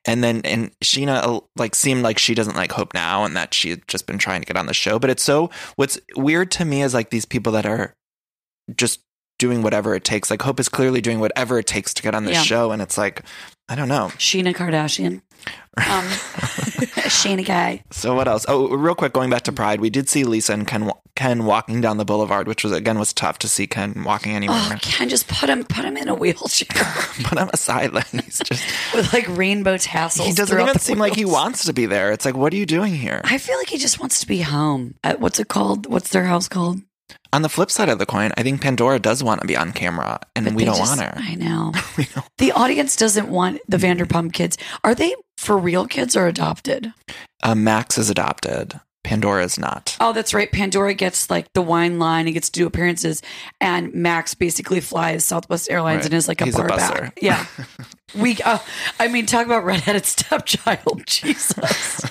[0.04, 3.70] And then, and Scheana like seemed like she doesn't like Hope now, and that she
[3.70, 4.98] had just been trying to get on the show.
[4.98, 7.94] But it's so what's weird to me is like these people that are
[8.74, 9.00] just
[9.38, 10.30] doing whatever it takes.
[10.30, 12.42] Like Hope is clearly doing whatever it takes to get on the Yeah.
[12.42, 13.22] show, and it's like
[13.68, 14.08] I don't know.
[14.16, 15.20] Scheana Kardashian.
[15.76, 16.04] Um,
[17.08, 17.84] Sheena guy.
[17.90, 18.44] So what else?
[18.48, 21.80] Oh, real quick, going back to Pride, we did see Lisa and Ken Ken walking
[21.80, 24.56] down the boulevard, which was again was tough to see Ken walking anywhere.
[24.58, 26.68] Oh, Ken, just put him put him in a wheelchair
[27.24, 30.28] Put him aside, like he's just with like rainbow tassels.
[30.28, 32.12] he doesn't even seem like he wants to be there.
[32.12, 33.20] It's like, what are you doing here?
[33.24, 34.94] I feel like he just wants to be home.
[35.02, 35.86] At, what's it called?
[35.86, 36.80] What's their house called?
[37.32, 39.72] On the flip side of the coin, I think Pandora does want to be on
[39.72, 41.14] camera, and But we don't just- want her.
[41.22, 41.72] I know.
[42.38, 44.56] The audience doesn't want the Vanderpump kids.
[44.84, 46.92] Are they for real kids or adopted?
[47.42, 48.80] Uh, Max is adopted.
[49.04, 49.96] Pandora is not.
[50.00, 50.50] Oh, that's right.
[50.52, 52.26] Pandora gets like the wine line.
[52.26, 53.22] He gets to do appearances,
[53.60, 56.04] and Max basically flies Southwest Airlines Right.
[56.06, 57.00] and is like a He's a bar busser.
[57.00, 57.18] back.
[57.22, 57.46] Yeah,
[58.14, 58.36] we.
[58.42, 58.58] Uh,
[59.00, 61.04] I mean, talk about redheaded stepchild.
[61.06, 62.02] Jesus,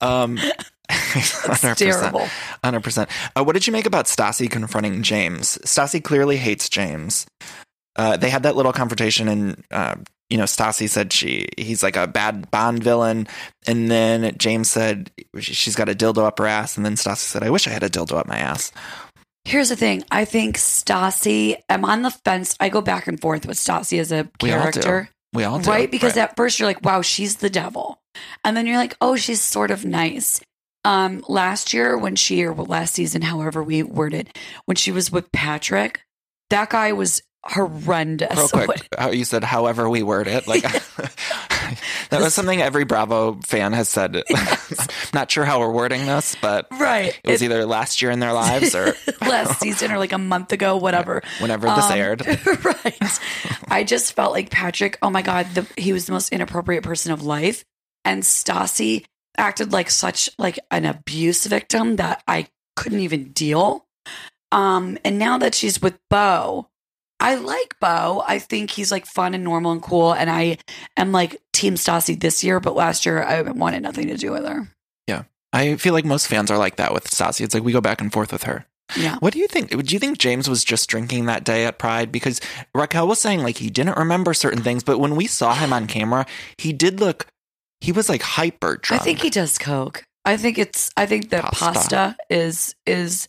[0.00, 0.38] Um,
[0.90, 1.76] 100%.
[1.76, 2.26] terrible.
[2.62, 3.08] Hundred percent.
[3.36, 5.58] Uh, what did you make about Stassi confronting James?
[5.64, 7.26] Stassi clearly hates James.
[7.96, 9.94] Uh, they had that little confrontation, and uh,
[10.28, 13.26] you know, Stassi said she he's like a bad Bond villain,
[13.66, 17.18] and then James said she- she's got a dildo up her ass, and then Stassi
[17.18, 18.72] said, "I wish I had a dildo up my ass."
[19.46, 20.02] Here's the thing.
[20.10, 21.56] I think Stassi.
[21.68, 22.56] I'm on the fence.
[22.60, 24.80] I go back and forth with Stassi as a We all do.
[24.80, 25.10] character.
[25.32, 25.90] We all do, right?
[25.90, 26.22] Because right.
[26.30, 27.98] at first you're like, wow, she's the devil.
[28.44, 30.40] And then you're like, oh, she's sort of nice.
[30.84, 34.28] Um, last year when she, or last season, however we worded,
[34.66, 36.00] when she was with Patrick,
[36.50, 38.52] that guy was horrendous.
[38.54, 40.62] Real quick, you said, however we word it, like
[42.10, 44.22] that was something every Bravo fan has said.
[45.14, 47.18] Not sure how we're wording this, but Right.
[47.24, 50.18] it was It- either last year in their lives or last season or like a
[50.18, 51.22] month ago, whatever.
[51.40, 52.26] whenever this Um, aired.
[52.64, 53.18] right.
[53.68, 57.12] I just felt like Patrick, oh my God, the, he was the most inappropriate person
[57.12, 57.64] of life.
[58.06, 59.04] And Stassi
[59.36, 63.86] acted like such like an abuse victim that I couldn't even deal.
[64.52, 66.68] Um, and now that she's with Beau,
[67.20, 68.22] I like Beau.
[68.26, 70.12] I think he's like fun and normal and cool.
[70.12, 70.58] And I
[70.96, 74.44] am like Team Stassi this year, but last year I wanted nothing to do with
[74.44, 74.68] her.
[75.06, 77.42] Yeah, I feel like most fans are like that with Stassi.
[77.42, 78.66] It's like we go back and forth with her.
[78.96, 79.16] Yeah.
[79.20, 79.70] What do you think?
[79.70, 82.12] Do you think James was just drinking that day at Pride?
[82.12, 82.40] Because
[82.74, 85.86] Raquel was saying like he didn't remember certain things, but when we saw him on
[85.86, 86.26] camera,
[86.58, 87.26] he did look.
[87.80, 89.02] He was like hyper drunk.
[89.02, 90.04] I think he does coke.
[90.24, 90.90] I think it's.
[90.96, 91.70] I think that Pasta.
[91.80, 93.28] pasta, is is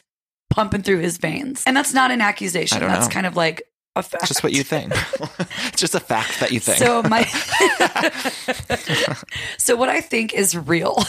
[0.49, 2.79] pumping through his veins, and that's not an accusation.
[2.79, 3.12] That's know.
[3.12, 3.63] kind of like
[3.95, 4.27] a fact.
[4.27, 4.93] Just what you think.
[5.75, 6.77] just a fact that you think.
[6.79, 7.23] So my.
[9.58, 10.97] so what I think is real.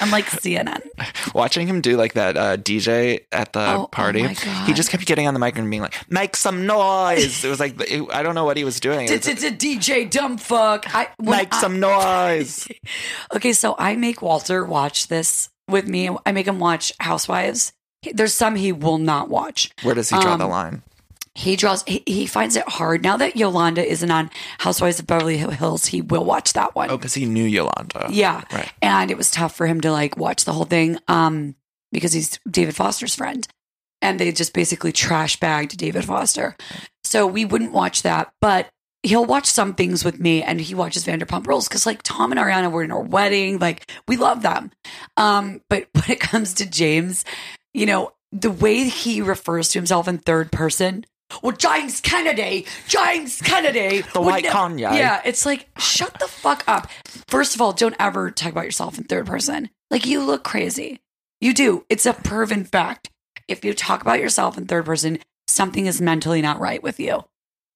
[0.00, 0.80] I'm like CNN.
[1.34, 4.36] Watching him do like that uh, DJ at the Oh, oh party, God.
[4.66, 7.60] he just kept getting on the mic and being like, "Make some noise." It was
[7.60, 9.08] like it, I don't know what he was doing.
[9.10, 10.92] It's a DJ dumb fuck.
[10.94, 12.68] I Make I- some noise.
[13.34, 16.10] Okay, so I make Walter watch this with me.
[16.24, 17.72] I make him watch Housewives
[18.14, 19.70] There's some he will not watch.
[19.82, 20.82] Where does he draw Um, the line?
[21.38, 21.84] He draws.
[21.86, 25.86] He, he finds it hard now that Yolanda isn't on Housewives of Beverly Hills.
[25.86, 26.90] He will watch that one.
[26.90, 28.08] Oh, because he knew Yolanda.
[28.10, 28.42] Yeah.
[28.52, 28.72] Right.
[28.82, 31.54] And it was tough for him to like watch the whole thing um
[31.92, 33.46] because he's David Foster's friend.
[34.02, 36.56] And they just basically trash bagged David Foster.
[37.04, 38.68] So we wouldn't watch that, but
[39.04, 42.40] he'll watch some things with me and he watches Vanderpump Rules cuz like Tom and
[42.40, 44.72] Ariana were in our wedding, like we love them.
[45.16, 47.24] Um but when it comes to James,
[47.72, 51.04] you know, the way he refers to himself in third person
[51.42, 54.80] well, James Kennedy, James Kennedy, The white never- Kanye.
[54.80, 56.88] Yeah, it's like shut the fuck up.
[57.28, 59.68] First of all, don't ever talk about yourself in third person.
[59.90, 61.00] Like you look crazy.
[61.40, 61.84] You do.
[61.88, 63.10] It's a proven fact.
[63.46, 67.24] If you talk about yourself in third person, something is mentally not right with you.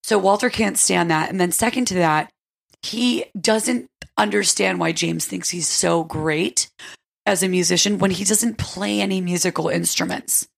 [0.03, 1.31] So Walter can't stand that.
[1.31, 2.31] And then second to that,
[2.83, 3.88] he doesn't
[4.19, 6.69] understand why James thinks he's so great
[7.25, 10.49] as a musician when he doesn't play any musical instruments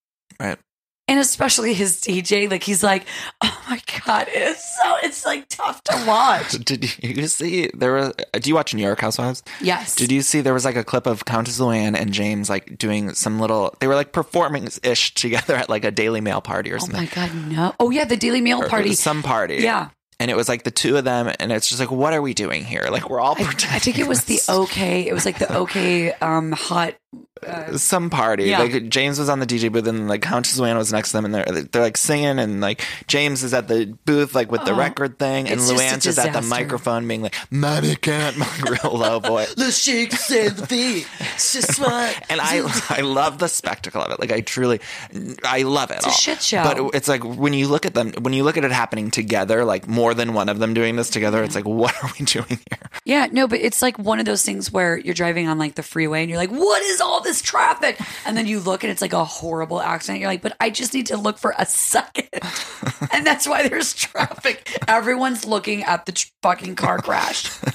[0.40, 0.58] Right.
[1.08, 3.04] And especially his DJ, like he's like,
[3.42, 6.52] oh my god, it's so it's like tough to watch.
[6.64, 8.12] Did you see there was?
[8.32, 9.42] Do you watch New York Housewives?
[9.60, 9.94] Yes.
[9.96, 13.12] Did you see there was like a clip of Countess Luann and James like doing
[13.14, 13.74] some little?
[13.80, 16.96] They were like performing ish together at like a Daily Mail party or something.
[16.96, 17.74] Oh my god, no!
[17.80, 18.94] Oh yeah, the Daily Mail Or- party.
[18.94, 19.56] some party.
[19.56, 19.90] Yeah,
[20.20, 22.32] And it was like the two of them, and it's just like, what are we
[22.34, 22.86] doing here?
[22.90, 23.76] Like we're all I, pretending.
[23.76, 25.06] I think it was the OK.
[25.06, 26.94] It was like the OK um hot.
[27.46, 28.44] Uh, some party.
[28.44, 28.60] Yeah.
[28.60, 31.24] Like James was on the DJ booth, and like Countess Luann was next to them,
[31.26, 34.72] and they're they're like singing, and like James is at the booth, like with the
[34.72, 37.96] Oh, record thing, and it's just a Luann's just at the microphone, being like, "Money
[37.96, 38.36] can't,"
[38.70, 39.52] real low voice.
[39.54, 41.04] The shakes and the.
[41.34, 42.24] It's just what.
[42.30, 44.20] and I I love the spectacle of it.
[44.20, 44.80] Like I truly,
[45.44, 45.98] I love it.
[45.98, 46.62] It's a shit show.
[46.64, 49.64] But it's like when you look at them, when you look at it happening together,
[49.66, 52.46] like more than one of them doing this together, it's like, what are we doing
[52.48, 52.90] here?
[53.04, 55.82] Yeah, no, but it's like one of those things where you're driving on like the
[55.82, 57.98] freeway and you're like, what is all this traffic?
[58.26, 60.20] And then you look and it's like a horrible accident.
[60.20, 62.28] You're like, but I just need to look for a second.
[63.12, 64.68] and that's why there's traffic.
[64.88, 67.50] Everyone's looking at the tr- fucking car crash.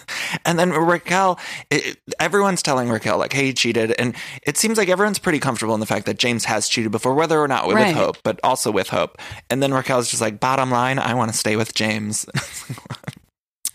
[0.45, 1.39] And then Raquel,
[1.71, 5.73] it, everyone's telling Raquel like, "Hey, he cheated," and it seems like everyone's pretty comfortable
[5.73, 7.95] in the fact that James has cheated before, whether or not with Right.
[7.95, 9.17] Hope, but also with Hope.
[9.49, 12.27] And then Raquel's just like, "Bottom line, I want to stay with James."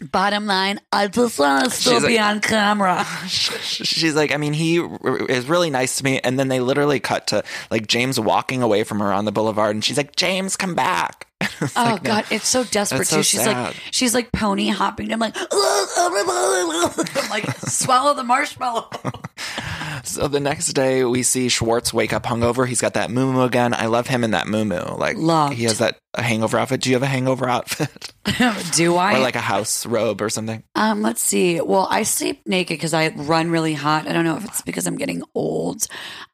[0.00, 3.04] Bottom line, I just want to still She's be like- on camera.
[3.28, 6.18] She's like, I mean, he r- is really nice to me.
[6.20, 9.76] And then they literally cut to like James walking away from her on the boulevard,
[9.76, 11.28] and she's like, "James, come back."
[11.76, 12.10] Oh like, no.
[12.10, 13.22] God, it's so desperate so too.
[13.22, 13.66] She's sad.
[13.68, 15.12] like, she's like pony hopping.
[15.12, 16.12] I'm like, I'm
[17.30, 18.90] like, swallow the marshmallow.
[20.02, 22.66] So the next day, we see Schwartz wake up hungover.
[22.66, 23.72] He's got that moo again.
[23.72, 25.54] I love him in that moo Like Loved.
[25.54, 26.80] he has that hangover outfit.
[26.82, 28.12] Do you have a hangover outfit
[28.72, 29.16] Do I?
[29.16, 30.62] or like a house robe or something?
[30.74, 31.60] Um, let's see.
[31.60, 34.06] Well, I sleep naked because I run really hot.
[34.06, 35.86] I don't know if it's because I'm getting old,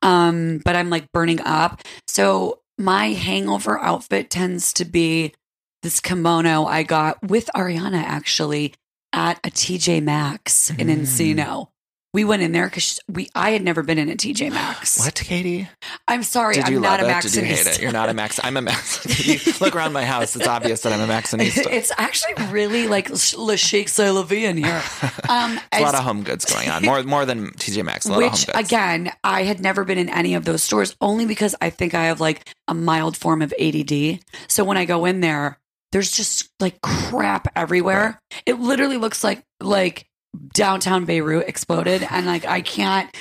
[0.02, 1.82] um, but I'm like burning up.
[2.08, 5.34] So my hangover outfit tends to be
[5.82, 8.74] this kimono I got with Ariana actually
[9.12, 11.00] at a TJ Maxx in Mm.
[11.02, 11.68] Encino.
[12.12, 14.98] We went in there because we I had never been in a TJ Maxx.
[14.98, 15.68] What, Katie?
[16.08, 17.22] I'm sorry, Did you I'm not love a it?
[17.22, 17.80] Did you hate it?
[17.80, 18.40] You're not a Max.
[18.42, 19.60] I'm a Max.
[19.60, 20.34] look around my house.
[20.34, 21.66] It's obvious that I'm a Maxinista.
[21.70, 24.82] It's actually really like Le Chic C'est La Vie in here.
[25.28, 26.84] Um, a lot of home goods going on.
[26.84, 28.06] More more than TJ Maxx.
[28.06, 28.68] A lot of Which home goods.
[28.68, 32.06] again, I had never been in any of those stores only because I think I
[32.06, 34.18] have like a mild form of ADD.
[34.48, 35.60] So when I go in there,
[35.92, 38.20] there's just like crap everywhere.
[38.44, 40.06] It literally looks like like
[40.54, 43.14] downtown Beirut exploded and like I can't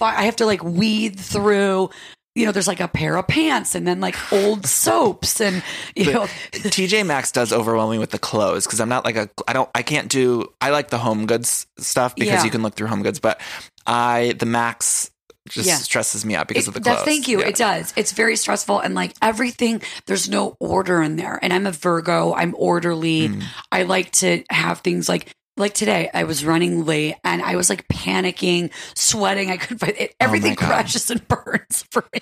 [0.00, 1.90] I have to like weed through
[2.34, 5.62] you know, there's like a pair of pants and then like old soaps and
[5.94, 6.22] you know
[6.52, 9.68] TJ Maxx does overwhelm me with the clothes because I'm not like a I don't
[9.74, 12.44] I can't do I like the home goods stuff because Yeah.
[12.44, 13.40] you can look through home goods, but
[13.86, 15.10] I the Max
[15.48, 15.76] just Yeah.
[15.76, 17.04] stresses me out because It- of the that- clothes.
[17.04, 17.40] thank you.
[17.40, 17.48] Yeah.
[17.48, 17.92] It does.
[17.96, 19.82] It's very stressful and like everything.
[20.06, 21.38] There's no order in there.
[21.42, 22.32] And I'm a Virgo.
[22.32, 23.28] I'm orderly.
[23.28, 23.42] Mm.
[23.72, 25.26] I like to have things like
[25.62, 26.10] like today.
[26.12, 29.50] I was running late and I was like panicking, sweating.
[29.50, 30.14] I couldn't find it.
[30.20, 32.20] Everything Oh crashes and burns for me.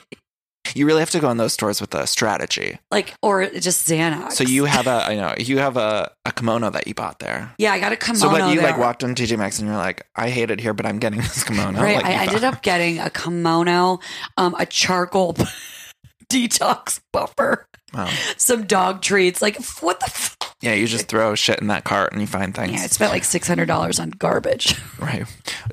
[0.76, 2.78] You really have to go on those stores with a strategy.
[2.92, 4.32] Like or just Xanax.
[4.32, 7.52] So you have a I know you have a, a kimono that you bought there.
[7.58, 8.20] yeah, I got a kimono.
[8.20, 10.72] So what you like walked into TJ Maxx and you're like, I hate it here,
[10.72, 11.82] but I'm getting this kimono.
[11.82, 11.96] Right.
[11.96, 13.98] Like, I ended up getting a kimono,
[14.36, 15.34] um, a charcoal
[16.30, 18.08] detox buffer, Wow.
[18.36, 19.42] some dog treats.
[19.42, 20.06] Like what the.
[20.06, 22.72] F- Yeah, you just throw shit in that cart and you find things.
[22.72, 24.74] yeah, I spent like six hundred dollars on garbage.
[25.00, 25.24] Right.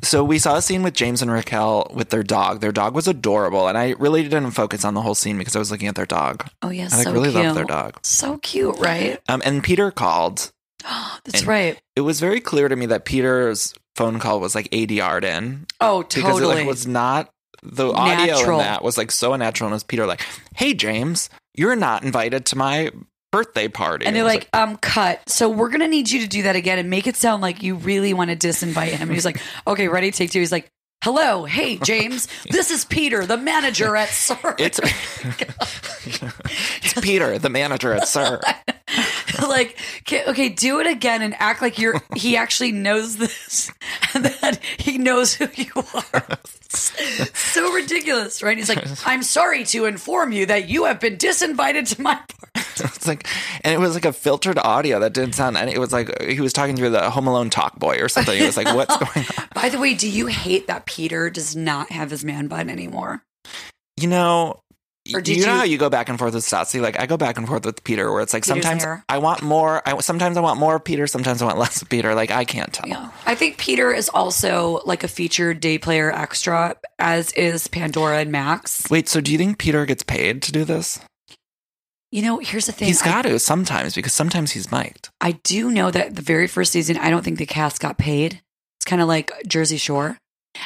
[0.03, 2.61] So we saw a scene with James and Raquel with their dog.
[2.61, 5.59] Their dog was adorable, and I really didn't focus on the whole scene because I
[5.59, 6.47] was looking at their dog.
[6.61, 7.43] Oh yeah, I like, so really cute.
[7.43, 7.99] love their dog.
[8.03, 9.19] So cute, right?
[9.27, 10.49] Um, and Peter called.
[11.25, 11.77] That's right.
[11.97, 16.03] It was very clear to me that Peter's phone call was like ADR'd in Oh,
[16.03, 16.23] totally.
[16.23, 17.29] because it like, was not
[17.63, 18.59] the audio Natural.
[18.59, 19.67] in that was like so unnatural.
[19.67, 20.21] And it was Peter like,
[20.55, 22.91] "Hey James, you're not invited to my
[23.31, 25.27] birthday party." And they're was like, um, cut.
[25.29, 27.75] So we're gonna need you to do that again and make it sound like you
[27.75, 29.09] really want to disinvite him.
[29.09, 30.39] And he's like, okay, ready, take two.
[30.39, 30.71] He's like,
[31.03, 34.55] hello, hey James, this is Peter, the manager at SUR.
[34.57, 34.79] it's
[36.83, 38.41] it's Peter, the manager at SUR.
[39.47, 42.01] like, okay, okay, do it again and act like you're.
[42.15, 43.71] He actually knows this,
[44.13, 46.27] and that he knows who you are.
[46.69, 48.57] so ridiculous, right?
[48.57, 52.33] He's like, I'm sorry to inform you that you have been disinvited to my party.
[52.79, 53.27] It's like,
[53.63, 55.57] and it was like a filtered audio that didn't sound.
[55.57, 58.39] And it was like he was talking through the Home Alone talk boy or something.
[58.39, 59.47] It was like, what's going on?
[59.53, 63.23] By the way, do you hate that Peter does not have his man bun anymore?
[63.99, 64.61] You know.
[65.13, 66.81] Or did you know how you go back and forth with Stassi?
[66.81, 69.05] Like I go back and forth with Peter, where it's like Peter's sometimes hair.
[69.07, 69.81] I want more.
[69.87, 71.07] I sometimes I want more of Peter.
[71.07, 72.13] Sometimes I want less of Peter.
[72.13, 72.89] Like I can't tell.
[72.89, 73.09] Yeah.
[73.25, 78.33] I think Peter is also like a featured day player extra, as is Pandora and
[78.33, 78.89] Max.
[78.89, 80.99] Wait, so do you think Peter gets paid to do this?
[82.11, 82.87] You know, here's the thing.
[82.87, 85.09] He's got to sometimes because sometimes he's mic'd.
[85.21, 88.41] I do know that the very first season, I don't think the cast got paid.
[88.77, 90.17] It's kind of like Jersey Shore.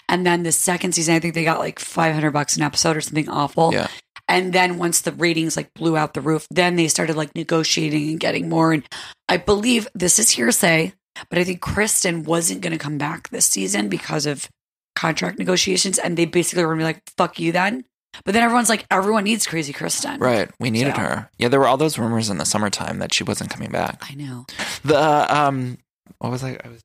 [0.10, 3.02] And then the second season, I think they got like 500 bucks an episode or
[3.02, 3.74] something awful.
[3.74, 3.88] Yeah.
[4.28, 8.10] And then once the ratings like blew out the roof, then they started like negotiating
[8.10, 8.72] and getting more.
[8.72, 8.84] And
[9.28, 10.94] I believe this is hearsay,
[11.30, 14.48] but I think Kristen wasn't going to come back this season because of
[14.96, 15.98] contract negotiations.
[16.00, 17.84] And they basically were going to be like, fuck you then.
[18.26, 20.20] But then everyone's like, everyone needs Crazy Kristen.
[20.20, 20.50] Right.
[20.60, 21.30] We needed So- her.
[21.38, 24.04] Yeah, there were all those rumors in the summertime that she wasn't coming back.
[24.10, 24.46] I know.
[24.84, 24.98] The
[25.36, 25.78] um
[26.20, 26.82] what was I I was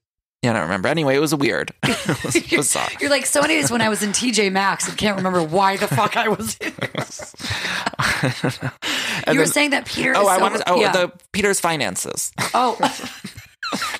[0.46, 0.88] yeah, I don't remember.
[0.88, 1.72] Anyway, it was weird.
[1.82, 2.88] it was bizarre.
[3.00, 5.88] You're like, so anyways, when I was in TJ Maxx and can't remember why the
[5.88, 8.72] fuck I was in there.
[9.32, 10.92] You were then- saying that Peter Oh, is I so- wanted oh yeah.
[10.92, 12.32] the Peter's finances.
[12.54, 12.76] oh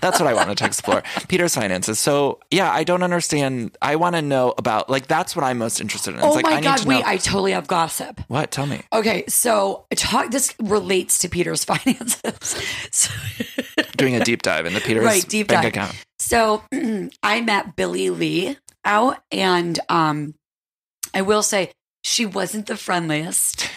[0.01, 1.03] That's what I wanted to explore.
[1.27, 1.99] Peter's finances.
[1.99, 3.77] So yeah, I don't understand.
[3.83, 6.19] I want to know about like that's what I'm most interested in.
[6.19, 8.53] It's oh like my I need god wait know I totally have gossip what?
[8.53, 8.83] Tell me.
[8.93, 12.57] okay so talk this relates to Peter's finances
[12.93, 13.13] so,
[13.97, 15.73] Doing a deep dive into Peter's Right, deep bank dive.
[15.73, 16.06] account.
[16.27, 16.63] So
[17.23, 20.35] I met Billie Lee out and um
[21.15, 21.71] I will say
[22.03, 23.69] she wasn't the friendliest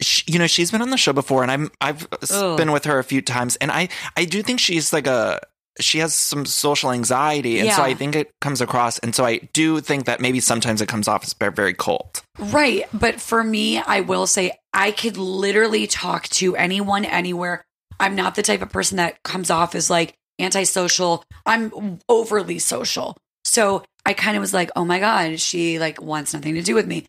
[0.00, 2.56] she, you know she's been on the show before and i'm i've Ugh.
[2.56, 5.40] been with her a few times and i i do think she's like a
[5.80, 9.38] she has some social anxiety and so i think it comes across and so i
[9.54, 12.84] do think that maybe sometimes it comes off as very cold Right.
[12.92, 17.64] But for me, I will say I could literally talk to anyone anywhere.
[17.98, 21.24] I'm not the type of person that comes off as like antisocial.
[21.44, 23.16] I'm overly social.
[23.44, 26.74] So I kind of was like, oh my God, she like wants nothing to do
[26.74, 27.06] with me.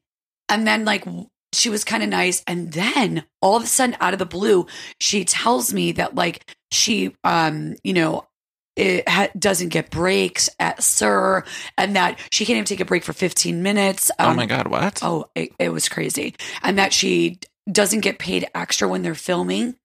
[0.50, 1.06] And then like
[1.54, 2.44] she was kind of nice.
[2.48, 4.68] And then all of a sudden out of the blue,
[5.00, 8.28] she tells me that like she, um, you know,
[8.76, 11.44] it ha- doesn't get breaks at SUR,
[11.80, 14.12] and that she can't even take a break for 15 minutes.
[14.20, 16.36] oh Um, my god what Oh, it, it was crazy.
[16.62, 17.40] And that she
[17.72, 19.76] doesn't get paid extra when they're filming.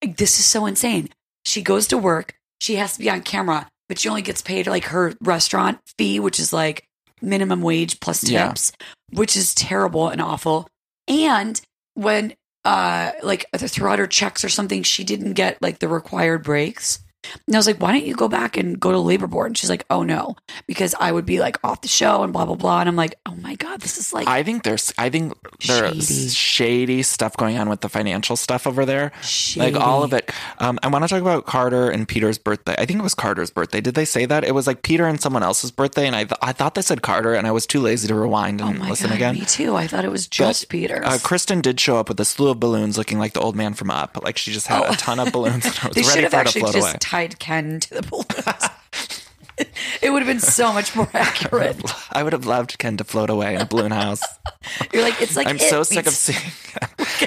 [0.00, 1.08] This is so insane.
[1.44, 4.66] She goes to work, she has to be on camera, but she only gets paid
[4.66, 6.84] like her restaurant fee, which is like
[7.22, 8.48] minimum wage plus Yeah.
[8.48, 8.72] tips,
[9.12, 10.68] which is terrible and awful.
[11.06, 11.60] And
[11.94, 17.00] when uh like throughout her checks or something, she didn't get like the required breaks.
[17.46, 19.48] And I was like, why don't you go back and go to labor board?
[19.48, 20.36] And she's like, oh no,
[20.66, 22.80] because I would be like off the show and blah, blah, blah.
[22.80, 25.34] And I'm like, oh my God, this is like I think there's I think
[25.66, 26.28] there's Shady.
[26.28, 27.02] shady.
[27.02, 29.12] stuff going on with the financial stuff over there.
[29.22, 29.72] shady.
[29.72, 30.30] Like all of it.
[30.58, 32.74] Um, I want to talk about Carter and Peter's birthday.
[32.78, 33.80] I think it was Carter's birthday.
[33.80, 34.44] Did they say that?
[34.44, 37.02] It was like Peter and someone else's birthday, and I th- I thought they said
[37.02, 39.34] Carter, and I was too lazy to rewind Oh and my listen God, again.
[39.34, 39.76] me too.
[39.76, 41.04] I thought it was just Peter's.
[41.04, 43.74] Uh, Kristen did show up with a slew of balloons, looking like the old man
[43.74, 44.22] from Up.
[44.22, 45.64] Like she just had a ton of balloons.
[45.64, 46.14] And I was Oh.
[46.14, 46.96] ready for her to float just away.
[47.18, 49.22] Tied Ken to the balloons.
[50.02, 51.76] it would have been so much more accurate.
[52.12, 54.22] I would have loved Ken to float away in a balloon house.
[54.92, 56.52] You're like, it's like I'm it so sick of seeing.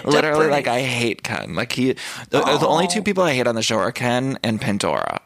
[0.05, 1.55] Literally, like I hate Ken.
[1.55, 1.93] Like he,
[2.29, 5.21] the, the only two people I hate on the show are Ken and Pandora.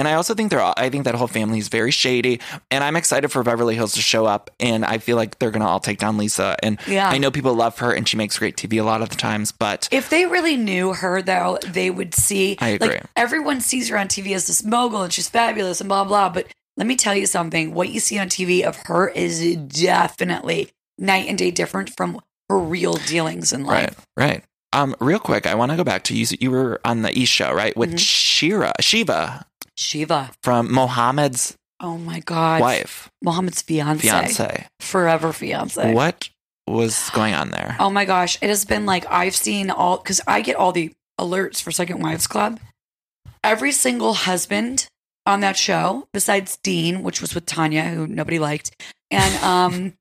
[0.00, 0.62] And I also think they're.
[0.62, 2.40] all- I think that whole family is very shady.
[2.70, 4.50] And I'm excited for Beverly Hills to show up.
[4.58, 6.56] And I feel like they're gonna all take down Lisa.
[6.62, 7.06] And Yeah.
[7.10, 9.52] I know people love her, and she makes great TV a lot of the times.
[9.52, 12.56] But If they really knew her, though, they would see.
[12.60, 12.88] I agree.
[12.88, 16.30] Like, everyone sees her on TV as this mogul and she's fabulous and blah, blah.
[16.30, 16.46] But
[16.78, 17.74] let me tell you something.
[17.74, 22.58] What you see on TV of her is definitely night and day different from her
[22.58, 24.06] real dealings in right, life.
[24.16, 24.44] right.
[24.72, 26.26] Um, real quick, I want to go back to you.
[26.40, 27.98] You were on the E show, right, with Mhm.
[27.98, 29.46] Shira, Shiva
[29.76, 30.30] Shiva.
[30.42, 32.60] from Mohammed's Oh my God.
[32.60, 34.02] wife, Mohammed's fiance.
[34.02, 34.66] fiance.
[34.80, 35.92] Forever fiance.
[35.92, 36.28] What
[36.68, 37.76] was going on there?
[37.80, 38.38] Oh my gosh.
[38.42, 42.00] It has been like I've seen all because I get all the alerts for Second
[42.00, 42.60] Wives Club.
[43.42, 44.86] Every single husband
[45.26, 48.70] on that show, besides Dean, which was with Tanya, who nobody liked,
[49.10, 49.94] and um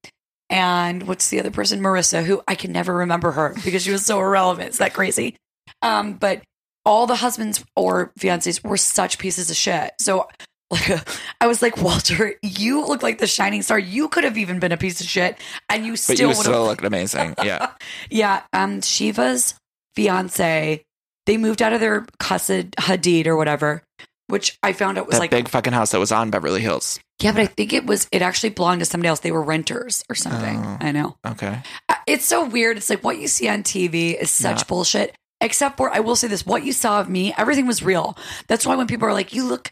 [0.49, 1.81] and what's the other person?
[1.81, 4.69] Marissa, who I can never remember her because she was so irrelevant.
[4.69, 5.35] Is that crazy?
[5.81, 6.41] Um, but
[6.85, 9.91] all the husbands or fiancés were such pieces of shit.
[9.99, 10.27] So
[10.71, 10.89] like
[11.41, 13.79] I was like, Walter, you look like the shining star.
[13.79, 15.37] You could have even been a piece of shit,
[15.69, 16.63] and you still would still have.
[16.63, 17.35] looked amazing.
[17.43, 17.71] Yeah.
[18.09, 19.55] yeah, um, Shiva's
[19.95, 20.83] fiance,
[21.25, 23.81] they moved out of their cussed Hadid or whatever,
[24.29, 26.99] which I found out was that like, big fucking house that was on Beverly Hills.
[27.21, 29.19] yeah, but I think it was it actually belonged to somebody else.
[29.19, 30.57] They were renters or something.
[30.63, 30.77] Oh.
[30.79, 31.17] I know.
[31.25, 31.61] Okay.
[31.89, 32.77] Uh, It's so weird.
[32.77, 35.15] It's like what you see on TV is such bullshit.
[35.41, 38.17] Except for, I will say this: what you saw of me, everything was real.
[38.47, 39.71] That's why when people are like, "You look,"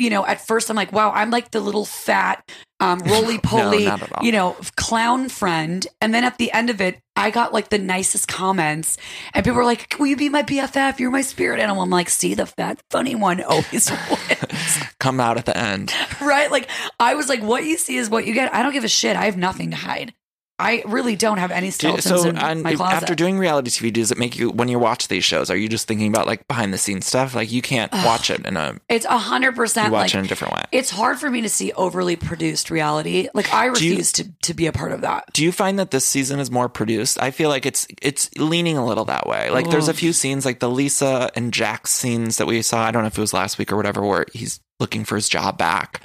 [0.00, 2.48] you know, at first I'm like, "Wow, I'm like the little fat,
[2.80, 3.98] um, roly poly, all.
[4.22, 7.78] you know, clown friend." And then at the end of it, I got like the
[7.78, 8.96] nicest comments,
[9.34, 10.98] and people were like, "Will you be my BFF?
[10.98, 15.36] You're my spirit animal." I'm like, "See, the fat, funny one always wins." Come out
[15.36, 15.92] at the end.
[16.20, 16.50] right?
[16.50, 18.54] Like I was like, what you see is what you get.
[18.54, 19.16] I don't give a shit.
[19.16, 20.14] I have nothing to hide.
[20.60, 22.96] I really don't have any skeletons so in and my closet.
[22.96, 25.50] after doing reality TV, does it make you when you watch these shows?
[25.50, 27.34] Are you just thinking about like behind the scenes stuff?
[27.34, 30.18] Like you can't watch it in a it's a hundred you percent watch like it
[30.18, 30.62] in a different way.
[30.72, 33.28] it's hard for me to see overly produced reality.
[33.34, 35.32] Like I Do you- refuse to to be a part of that.
[35.32, 37.20] Do you find that this season is more produced?
[37.22, 39.50] I feel like it's it's leaning a little that way.
[39.50, 42.82] Like there's a few scenes like the Lisa and Jack scenes that we saw.
[42.84, 45.28] I don't know if it was last week or whatever, where he's looking for his
[45.28, 46.00] job back,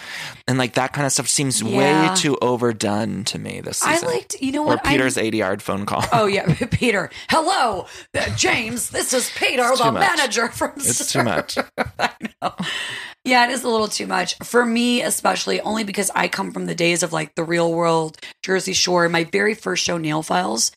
[0.47, 2.09] and like that kind of stuff seems Yeah.
[2.11, 4.09] way too overdone to me this is I season.
[4.09, 4.85] liked, you know or what?
[4.85, 6.03] I- Peter's 80 yard phone call.
[6.13, 7.09] Oh yeah, Peter.
[7.29, 8.89] Hello, uh, James.
[8.89, 10.01] This is Peter, the much.
[10.01, 10.73] manager from.
[10.75, 11.57] It's too much.
[11.99, 12.09] I
[12.41, 12.53] know.
[13.23, 16.67] Yeah, it is a little too much for me, especially only because I come from
[16.67, 19.09] the days of like the Real World, Jersey Shore.
[19.09, 20.71] My very first show, Nail Files,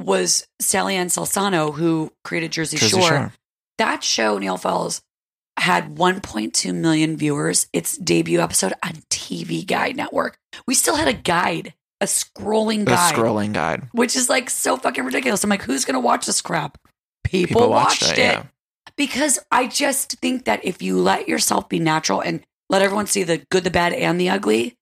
[0.00, 3.08] was SallyAnn Salsano, who created Jersey, Jersey Shore.
[3.08, 3.32] Shore.
[3.78, 5.00] That show, Nail Files,
[5.62, 7.66] had 1.2 million viewers.
[7.72, 10.36] Its debut episode on TV Guide Network.
[10.66, 13.88] We still had a guide, a scrolling guide scrolling guide.
[13.92, 15.42] which is like so fucking ridiculous.
[15.44, 16.78] I'm like, who's gonna watch this crap?
[17.24, 18.44] People, People watched, watched it, it, yeah.
[18.96, 23.22] because I just think that if you let yourself be natural and let everyone see
[23.22, 24.74] the good, the bad, and the ugly,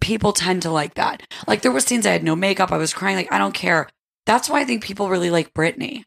[0.00, 1.22] people tend to like that.
[1.48, 3.88] Like there were scenes I had no makeup, I was crying, like I don't care.
[4.26, 6.04] That's why I think people really like Britney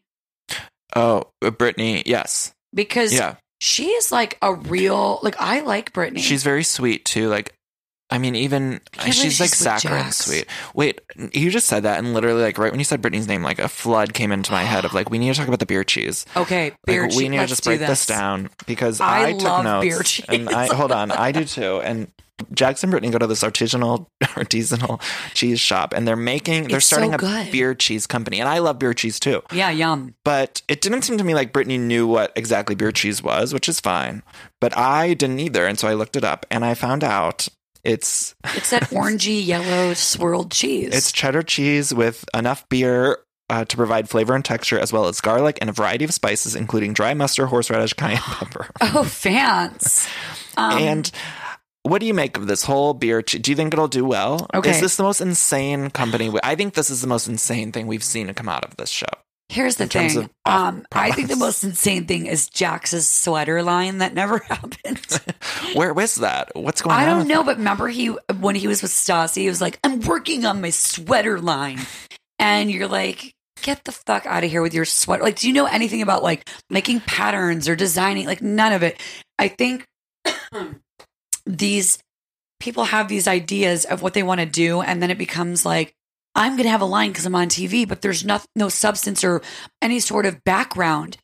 [0.94, 2.52] Oh, uh, Brittany, yes.
[2.74, 3.36] because Yeah.
[3.60, 6.18] She is like a real like I like Britney.
[6.18, 7.28] She's very sweet too.
[7.28, 7.54] Like,
[8.10, 10.46] I mean, even believe she's like she's saccharine sweet.
[10.74, 11.00] Wait,
[11.32, 13.68] you just said that, and literally, like, right when you said Brittany's name, like a
[13.68, 16.26] flood came into my head of like, we need to talk about the beer cheese.
[16.36, 16.72] okay.
[16.86, 17.18] Beer Like, cheese.
[17.18, 18.06] we need to Let's just break this.
[18.06, 19.84] down because I I, took love notes.
[19.84, 20.26] beer cheese.
[20.28, 21.80] And I hold on, I do too.
[21.82, 22.10] And
[22.54, 25.00] Jackson and Brittany go to this artisanal artisanal
[25.34, 28.58] cheese shop, and they're making they're It's so starting a beer cheese company, and I
[28.60, 29.42] love beer cheese too.
[29.52, 30.14] Yeah, yum.
[30.24, 33.68] But it didn't seem to me like Brittany knew what exactly beer cheese was, which
[33.68, 34.22] is fine.
[34.58, 37.48] But I didn't either, and so I looked it up, and I found out
[37.84, 40.94] it's It's that orangey yellow swirled cheese.
[40.94, 43.18] it's cheddar cheese with enough beer
[43.48, 46.54] uh, to provide flavor and texture, as well as garlic and a variety of spices,
[46.54, 48.66] including dry mustard, horseradish, cayenne pepper.
[48.80, 50.06] oh, fans.
[50.56, 51.10] Um, and
[51.82, 53.22] what do you make of this whole beer?
[53.22, 54.46] Che- do you think it'll do well?
[54.54, 54.70] Okay.
[54.70, 56.28] Is this the most insane company?
[56.28, 58.90] we- I think this is the most insane thing we've seen come out of this
[58.90, 59.06] show.
[59.50, 60.16] Here's the thing.
[60.16, 65.20] of Um, I think the most insane thing is Jax's sweater line that never happened.
[65.74, 66.52] Where was that?
[66.54, 67.08] What's going I on?
[67.08, 70.02] I don't know, but remember he when he was with Stassi, he was like, "I'm
[70.02, 71.80] working on my sweater line,"
[72.38, 75.52] and you're like, "Get the fuck out of here with your sweater!" Like, do you
[75.52, 78.26] know anything about like making patterns or designing?
[78.26, 79.00] Like, none of it.
[79.36, 79.84] I think
[81.44, 81.98] these
[82.60, 85.92] people have these ideas of what they want to do, and then it becomes like.
[86.34, 89.24] I'm going to have a line because I'm on TV, but there's no, no substance
[89.24, 89.42] or
[89.82, 91.16] any sort of background.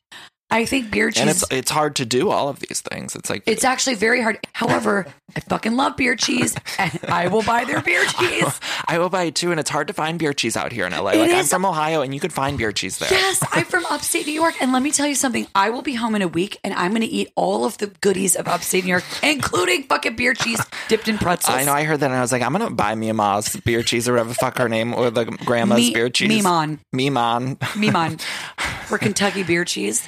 [0.49, 1.21] I think beer cheese.
[1.21, 3.15] and it's it's hard to do all of these things.
[3.15, 4.39] It's like It's actually very hard.
[4.53, 8.59] However, I fucking love beer cheese, and I will buy their beer cheese.
[8.87, 10.93] I will buy it too, and it's hard to find beer cheese out here in
[10.93, 11.11] LA.
[11.11, 13.09] It like I'm from Ohio, and you could find beer cheese there.
[13.11, 15.47] Yes, I'm from upstate New York, and let me tell you something.
[15.53, 17.87] I will be home in a week, and I'm going to eat all of the
[17.87, 21.57] goodies of upstate New York, including fucking beer cheese dipped in pretzels.
[21.57, 21.73] I know.
[21.73, 24.13] I heard that, and I was like, I'm gonna buy Mia Ma's beer cheese or
[24.13, 26.29] whatever the fuck her name or the grandma's Me- beer cheese.
[26.29, 26.79] Mimon.
[26.93, 27.57] Mimon.
[27.75, 28.19] Mimon
[28.85, 30.07] for Kentucky beer cheese.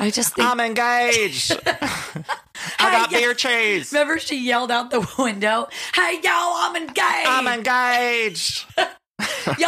[0.00, 0.48] I just think.
[0.48, 1.52] I'm engaged.
[1.66, 3.92] I got beer cheese.
[3.92, 6.98] Remember, she yelled out the window, "Hey, y'all, I'm engaged.
[7.26, 8.64] I'm engaged.
[8.78, 8.88] y'all,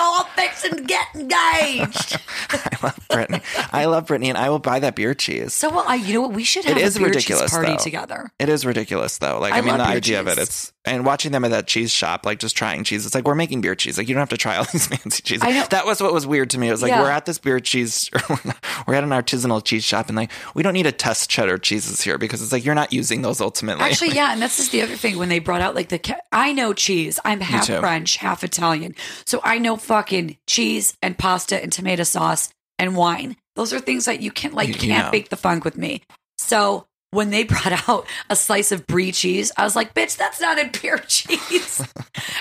[0.01, 2.18] I'm fixing to get engaged."
[2.51, 3.41] I love Brittany.
[3.72, 5.53] I love Brittany, and I will buy that beer cheese.
[5.55, 6.33] so, well, I, you know what?
[6.33, 7.76] We should have It is a beer ridiculous, cheese party though.
[7.78, 8.30] together.
[8.39, 9.39] It is ridiculous, though.
[9.39, 11.93] Like, I I, mean, the idea of it, it's and watching them at that cheese
[11.93, 13.07] shop, like just trying cheese.
[13.07, 13.97] It's like we're making beer cheese.
[13.99, 15.68] Like you don't have to try all these fancy cheeses.
[15.68, 16.68] That was what was weird to me.
[16.68, 17.03] It was like Yeah.
[17.03, 18.11] we're at this beer cheese,
[18.87, 22.01] we're at an artisanal cheese shop, and like we don't need to test cheddar cheeses
[22.03, 23.85] here because it's like you're not using those ultimately.
[23.85, 26.18] Actually, yeah, and that's just the other thing when they brought out like the ca-
[26.33, 27.18] I know cheese.
[27.24, 27.66] I'm half.
[27.66, 33.37] French, half Italian, so I know fucking cheese and pasta and tomato sauce and wine.
[33.55, 35.11] Those are things that you can't like You- you can't know.
[35.12, 36.03] bake the funk with me.
[36.39, 40.41] So when they brought out a slice of brie cheese, I was like, "Bitch, that's
[40.41, 41.87] not in beer cheese."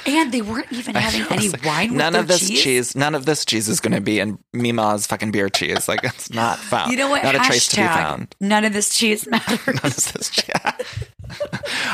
[0.07, 1.89] and they weren't even having any wine.
[1.89, 2.95] With None of this cheese.
[2.95, 5.87] none of this cheese is going to be in Mima's fucking beer cheese.
[5.87, 6.91] Like it's not found.
[6.91, 7.23] You know what?
[7.23, 8.35] Not a Hashtag, trace to be found.
[8.39, 9.59] None of this cheese matters.
[9.67, 11.07] None of this cheese.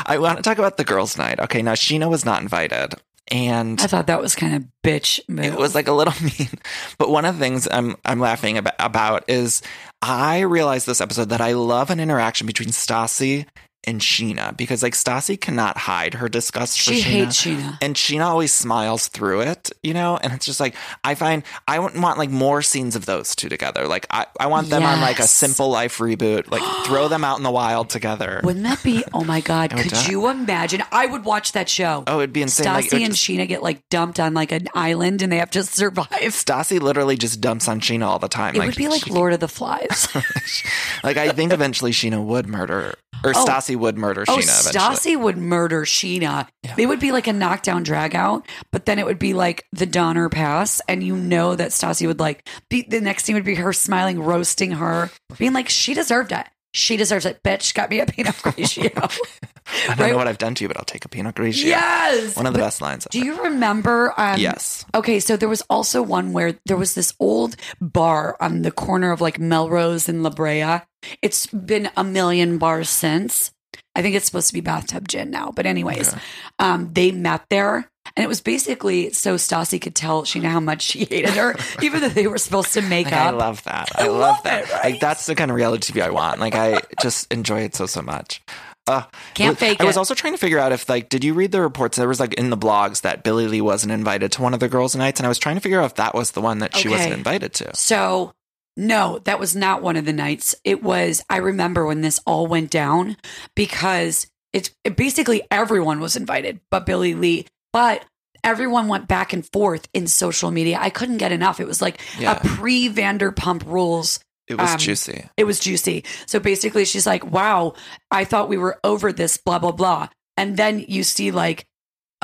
[0.06, 1.38] I want to talk about the girls' night.
[1.40, 2.94] Okay, now Scheana was not invited,
[3.30, 5.44] and I thought that was kind of bitch move.
[5.46, 6.50] it was like a little mean.
[6.98, 9.62] But one of the things I'm I'm laughing about, about is
[10.02, 13.46] I realized this episode that I love an interaction between Stassi
[13.84, 17.04] and Scheana because like Stassi cannot hide her disgust for She Scheana.
[17.04, 17.78] hates Scheana.
[17.80, 20.18] And Scheana always smiles through it, you know?
[20.20, 20.74] And it's just like,
[21.04, 23.86] I find, I want, want like more scenes of those two together.
[23.86, 27.38] Like, I, I want them on like a simple life reboot, like throw them out
[27.38, 28.40] in the wild together.
[28.44, 29.04] Wouldn't that be?
[29.14, 29.70] Oh my god!
[29.76, 30.82] Could you imagine?
[30.92, 32.04] I would watch that show.
[32.06, 32.66] Oh, it'd be insane.
[32.66, 35.50] Stassi Like, and just- Scheana get like dumped on like an island, and they have
[35.52, 36.08] to survive.
[36.10, 38.54] Stassi literally just dumps on Scheana all the time.
[38.56, 40.08] It would be like she- Lord of the Flies.
[41.02, 43.44] like I think eventually Scheana would murder, or Oh.
[43.46, 45.14] Stassi would murder oh, Scheana eventually.
[45.14, 46.48] Stassi would murder Scheana.
[46.76, 49.86] It would be like a knockdown drag out, but then it would be like the
[49.86, 53.54] Donner Pass, and you know that Stassi would like be the next thing would be
[53.56, 56.46] her smiling, roasting her, being like, she deserved it.
[56.74, 57.42] She deserves it.
[57.42, 58.92] Bitch, got me a Pinot Grigio.
[58.94, 60.10] I don't right?
[60.12, 61.64] know what I've done to you, but I'll take a Pinot Grigio.
[61.64, 62.36] yes.
[62.36, 63.06] One of the But best lines.
[63.10, 64.12] Do you remember?
[64.18, 64.84] Um, Yes.
[64.94, 69.12] Okay, so there was also one where there was this old bar on the corner
[69.12, 70.80] of like Melrose and La Brea.
[71.22, 73.50] It's been a million bars since.
[73.98, 76.14] I think it's supposed to be bathtub gin now, but anyways,
[76.60, 80.82] um, they met there, and it was basically so Stassi could tell Scheana how much
[80.82, 83.90] she hated her, even though they were supposed to make Like, I love that.
[83.96, 84.64] I I, love, love that.
[84.64, 84.84] it, right?
[84.92, 86.38] Like that's the kind of reality TV I want.
[86.40, 88.40] Like I just enjoy it so so much.
[88.86, 89.02] Uh,
[89.34, 89.98] Can't I- fake I was it.
[89.98, 91.98] also trying to figure out if like did you read the reports?
[91.98, 94.68] There was like in the blogs that Billie Lee wasn't invited to one of the
[94.68, 96.74] girls' nights, and I was trying to figure out if that was the one that
[96.74, 97.74] she wasn't invited to.
[97.76, 98.32] So,
[98.78, 100.54] no, that was not one of the nights.
[100.62, 103.16] It was, I remember when this all went down
[103.56, 107.46] because it's it, basically everyone was invited but Billie Lee.
[107.72, 108.04] But
[108.44, 110.78] everyone went back and forth in social media.
[110.80, 111.58] I couldn't get enough.
[111.60, 112.38] It was like Yeah.
[112.40, 114.20] a pre Vanderpump rules.
[114.46, 115.28] It was Um, juicy.
[115.36, 116.04] It was juicy.
[116.26, 117.74] So basically, she's like, wow,
[118.10, 120.08] I thought we were over this, blah, blah, blah.
[120.36, 121.66] And then you see like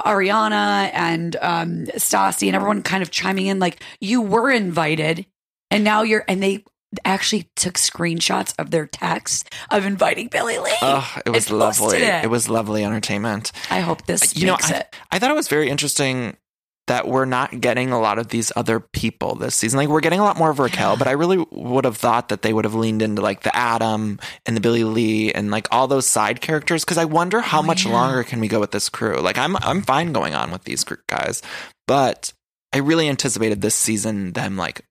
[0.00, 5.26] Ariana and um, Stassi and everyone kind of chiming in, like, you were invited
[5.74, 6.64] and now you're, and they
[7.04, 10.70] actually took screenshots of their text of inviting Billie Lee.
[10.80, 11.98] Oh, it was lovely.
[11.98, 12.24] It.
[12.24, 13.50] It was lovely entertainment.
[13.70, 14.96] I hope this uh, you know, I, it.
[15.10, 16.36] I thought it was very interesting
[16.86, 19.78] that we're not getting a lot of these other people this season.
[19.78, 22.42] Like we're getting a lot more of Raquel, but I really would have thought that
[22.42, 25.88] they would have leaned into like the Adam and the Billie Lee and like all
[25.88, 27.92] those side characters because I wonder how Oh, much yeah.
[27.92, 29.18] longer can we go with this crew.
[29.20, 31.40] Like I'm I'm fine going on with these gr- guys,
[31.88, 32.34] but
[32.74, 34.82] I really anticipated this season them like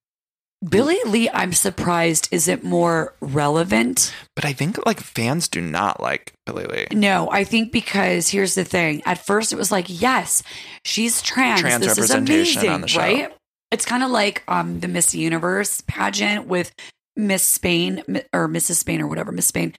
[0.69, 4.13] Billie Lee, I'm surprised, isn't more relevant.
[4.35, 6.87] but I think like fans do not like Billie Lee.
[6.93, 9.01] No, I think because here's the thing.
[9.05, 10.41] At first, it was like, yes,
[10.85, 11.61] she's trans.
[11.61, 12.99] Trans this is representation amazing, on the show.
[12.99, 13.33] right?
[13.71, 16.73] It's kind of like um, the Miss Universe pageant with
[17.15, 18.75] Miss Spain or Mrs.
[18.75, 19.73] Spain or whatever, Miss Spain,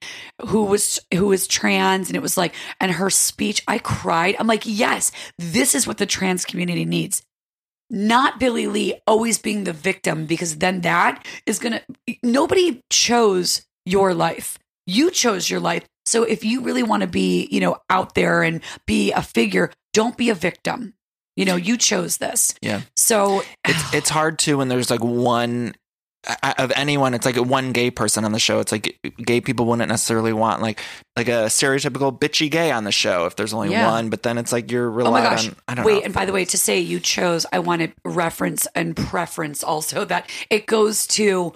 [0.47, 4.37] who was who was trans, and it was like, and her speech, I cried.
[4.39, 7.22] I'm like, yes, this is what the trans community needs.
[7.91, 11.82] Not Billie Lee always being the victim, because then that is gonna.
[12.22, 14.59] Nobody chose your life.
[14.87, 15.85] You chose your life.
[16.07, 19.70] So if you really want to be, you know, out there and be a figure,
[19.93, 20.95] don't be a victim.
[21.37, 22.55] You know, you chose this.
[22.61, 22.82] Yeah.
[22.97, 25.74] So it's it's hard to when there's like one
[26.58, 29.88] of anyone it's like one gay person on the show it's like gay people wouldn't
[29.88, 30.80] necessarily want like
[31.16, 33.90] like a stereotypical bitchy gay on the show if there's only Yeah.
[33.90, 35.48] one but then it's like you're relying Oh my gosh.
[35.48, 37.92] on i don't Wait, know and by the way, to say you chose, I wanted
[38.04, 41.52] reference and preference also that it goes to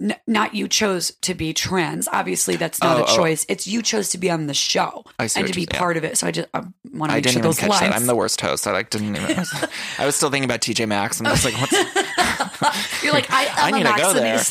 [0.00, 2.08] n- not you chose to be trans.
[2.12, 3.16] Obviously, that's not Oh, a oh.
[3.16, 3.44] choice.
[3.48, 6.04] It's you chose to be on the show I see and to be part of
[6.04, 6.18] it.
[6.18, 6.60] So I just I
[6.92, 7.80] want to make sure those lines.
[7.80, 7.94] that.
[7.94, 8.66] I'm the worst host.
[8.66, 9.24] I like didn't even.
[9.36, 9.64] I was,
[9.98, 11.72] I was still thinking about TJ Maxx, and I was like, "What's?"
[13.02, 14.42] You're like I, I I'm a need to go there.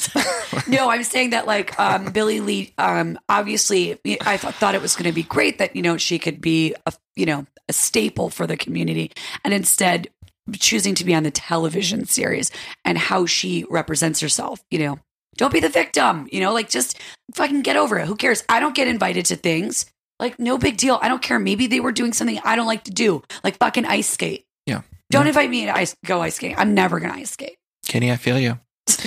[0.67, 2.73] No, I'm saying that like um, Billie Lee.
[2.77, 6.19] Um, obviously, I th- thought it was going to be great that you know she
[6.19, 9.11] could be a you know a staple for the community,
[9.43, 10.07] and instead
[10.53, 12.51] choosing to be on the television series
[12.85, 14.61] and how she represents herself.
[14.71, 14.99] You know,
[15.37, 16.27] don't be the victim.
[16.31, 16.99] You know, like just
[17.35, 18.07] fucking get over it.
[18.07, 18.43] Who cares?
[18.49, 19.85] I don't get invited to things.
[20.19, 20.99] Like no big deal.
[21.01, 21.39] I don't care.
[21.39, 24.45] Maybe they were doing something I don't like to do, like fucking ice skate.
[24.65, 24.81] Yeah.
[25.09, 26.57] Don't invite me to ice go ice skating.
[26.57, 27.57] I'm never gonna ice skate.
[27.87, 28.59] Kenny, I feel you.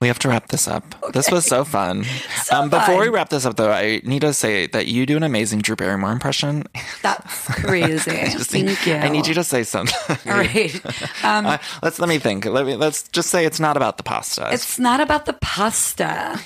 [0.00, 0.84] We have to wrap this up.
[1.12, 2.04] This was so fun.
[2.48, 5.18] So um, before we wrap this up, though, I need to say that you do
[5.18, 6.64] an amazing Drew Barrymore impression.
[7.02, 8.10] That's crazy.
[8.10, 8.94] Just- Thank you.
[8.94, 10.16] I need you to say something.
[10.32, 10.80] All right.
[11.22, 12.46] Um, Uh, let's let me think.
[12.46, 14.48] Let me let's just say it's not about the pasta.
[14.50, 16.40] It's not about the pasta.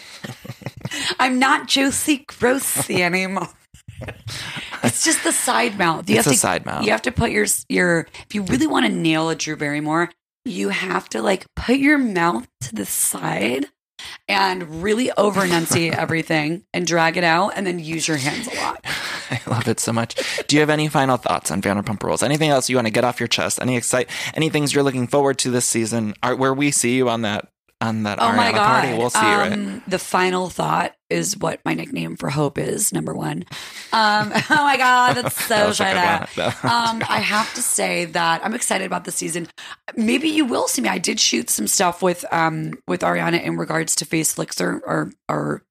[1.21, 3.49] I'm not Josie Grossie anymore.
[4.83, 6.09] It's just the side mouth.
[6.11, 6.85] You It's have a to, side mouth.
[6.85, 8.09] You have to put your your.
[8.29, 10.11] If you really want to nail a Drew Barrymore,
[10.45, 13.67] you have to like put your mouth to the side
[14.29, 18.55] and really over enunciate everything and drag it out, and then use your hands a
[18.57, 18.81] lot.
[19.31, 20.17] I love it so much.
[20.49, 22.23] Do you have any final thoughts on Vanderpump Rules?
[22.23, 23.61] Anything else you want to get off your chest?
[23.63, 24.11] Any excite?
[24.35, 26.15] Any things you're looking forward to this season?
[26.23, 27.49] Are, where we see you on that
[27.81, 28.83] on that Oh Ariana my god!
[28.83, 28.99] party?
[28.99, 29.53] We'll see you right.
[29.53, 32.93] Um, The final thought is what my nickname for Hope is.
[32.93, 33.45] Number one.
[33.93, 36.29] Um, oh my god, that's so That was a shut up.
[36.73, 39.49] Um, I have to say that I'm excited about the season.
[39.95, 40.89] Maybe you will see me.
[40.89, 45.13] I did shoot some stuff with um with Ariana in regards to face Flixer or
[45.29, 45.63] or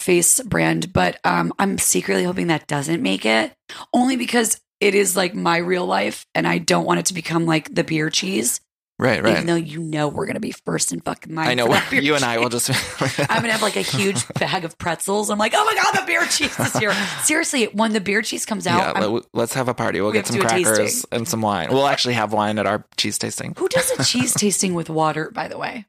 [0.00, 3.52] face brand, but um, I'm secretly hoping that doesn't make it.
[3.92, 7.46] Only because it is like my real life, and I don't want it to become
[7.46, 8.60] like the beer cheese.
[8.98, 9.32] Right, right.
[9.34, 11.48] Even though you know we're gonna be first in fucking line.
[11.48, 12.70] I know for that beer you and I will just.
[13.30, 15.30] I'm gonna have like a huge bag of pretzels.
[15.30, 16.92] I'm like, oh my god, the beer cheese is here.
[17.22, 20.00] Seriously, when the beer cheese comes out, yeah, I'm- let- let's have a party.
[20.00, 21.68] We'll We get some to do a crackers and some wine.
[21.70, 23.54] We'll actually have wine at our cheese tasting.
[23.56, 25.30] who does a cheese tasting with water?
[25.30, 25.84] By the way,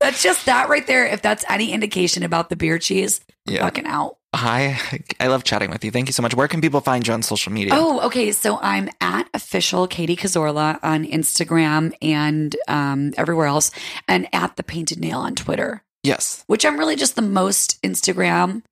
[0.00, 1.06] that's just that right there.
[1.06, 3.60] If that's any indication about the beer cheese, Yeah.
[3.62, 4.16] fucking out.
[4.34, 4.78] Hi,
[5.20, 5.90] I love chatting with you.
[5.90, 6.34] Thank you so much.
[6.34, 7.74] Where can people find you on social media?
[7.76, 8.32] Oh, okay.
[8.32, 13.70] So I'm at official Katie Cazorla on Instagram and um, everywhere else,
[14.08, 15.82] and at the Painted Nail on Twitter.
[16.02, 16.44] yes.
[16.46, 18.62] Which I'm really just the most Instagram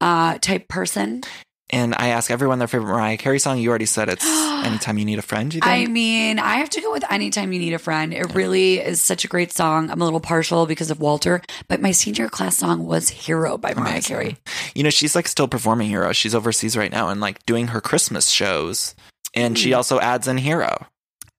[0.00, 1.22] uh, type person.
[1.70, 3.58] And I ask everyone their favorite Mariah Carey song.
[3.58, 4.24] You already said it's
[4.64, 7.58] "Anytime You Need a Friend." You I mean, I have to go with Anytime You
[7.58, 8.14] Need a Friend.
[8.14, 9.90] It really is such a great song.
[9.90, 13.74] I'm a little partial because of Walter, but my senior class song was Hero by
[13.74, 14.16] Mariah Amazing.
[14.16, 14.36] Carey.
[14.74, 16.12] You know, she's like still performing Hero.
[16.12, 18.94] She's overseas right now and like doing her Christmas shows.
[19.34, 19.76] And she Hmm.
[19.76, 20.86] also adds in Hero.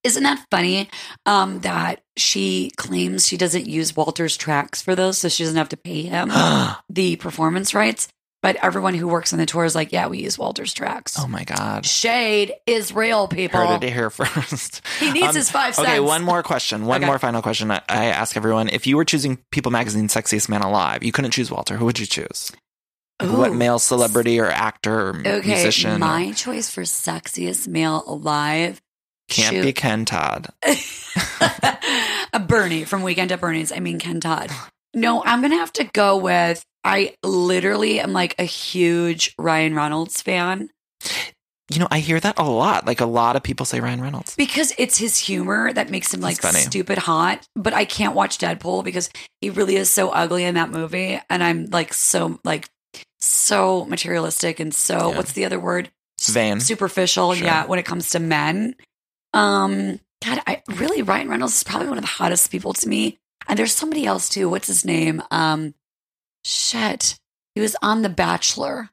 [0.04, 0.90] Isn't that funny
[1.26, 5.70] um, that she claims she doesn't use Walter's tracks for those, so she doesn't have
[5.70, 6.32] to pay him
[6.90, 8.08] the performance rights?
[8.42, 11.18] But everyone who works on the tour is like, yeah, we use Walter's tracks.
[11.20, 11.86] Oh my God.
[11.86, 13.60] Shade is real, people.
[13.60, 14.82] Heard it here first.
[15.00, 16.86] He needs um, his five Okay, one more question.
[16.86, 17.06] One Okay.
[17.06, 17.70] more final question.
[17.70, 21.32] I, I ask everyone: If you were choosing People Magazine's sexiest man alive, you couldn't
[21.32, 21.76] choose Walter.
[21.76, 22.52] Who would you choose?
[23.22, 25.96] Like, What male celebrity or actor or Okay, musician?
[25.96, 28.82] or- my choice for sexiest male alive
[29.30, 29.64] can't shoot.
[29.64, 30.48] be Ken Todd.
[32.34, 33.74] a Bernie from Weekend at Bernie's.
[33.74, 34.50] I mean, Ken Todd.
[34.94, 39.76] No, I'm going to have to go with, I literally am like a huge Ryan
[39.76, 40.70] Reynolds fan
[41.70, 42.88] You know, I hear that a lot.
[42.88, 44.36] Like a lot of people say Ryan Reynolds.
[44.36, 47.46] because it's his humor that makes him like stupid hot.
[47.56, 49.12] But I can't watch Deadpool because
[49.42, 51.22] he really is so ugly in that movie.
[51.30, 52.68] And I'm like so, like,
[53.20, 55.18] so materialistic and so, Yeah.
[55.18, 55.92] what's the other word?
[56.22, 56.60] Vain.
[56.60, 57.36] Superficial.
[57.36, 57.46] Sure.
[57.46, 57.68] Yeah.
[57.68, 58.74] When it comes to men.
[59.36, 63.19] Um, God, I really, Ryan Reynolds is probably one of the hottest people to me.
[63.48, 64.50] And there's somebody else too.
[64.50, 65.22] What's his name?
[65.32, 65.74] Um,
[66.46, 67.20] shit.
[67.56, 68.90] He was on The Bachelor.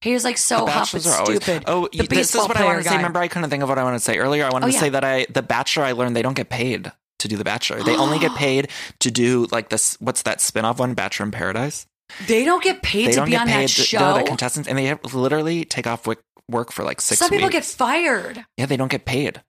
[0.00, 1.64] He was like so hot but Bachelors are always- stupid.
[1.66, 2.96] Oh, the this is what I want to say.
[2.96, 4.44] Remember, I couldn't think of what I wanted to say earlier.
[4.46, 4.80] I wanted Oh, to yeah.
[4.80, 7.82] say that I, the Bachelor, I learned they don't get paid to do the Bachelor.
[7.82, 9.96] They only get paid to do like this.
[10.00, 11.86] What's that spin-off one, Bachelor in Paradise?
[12.26, 13.68] They don't get paid they to be on paid.
[13.68, 13.98] that to- show.
[14.00, 17.18] No, the contestants, and they literally take off work, work for like six.
[17.18, 17.52] Some people weeks.
[17.52, 18.44] get fired.
[18.56, 19.42] Yeah, they don't get paid.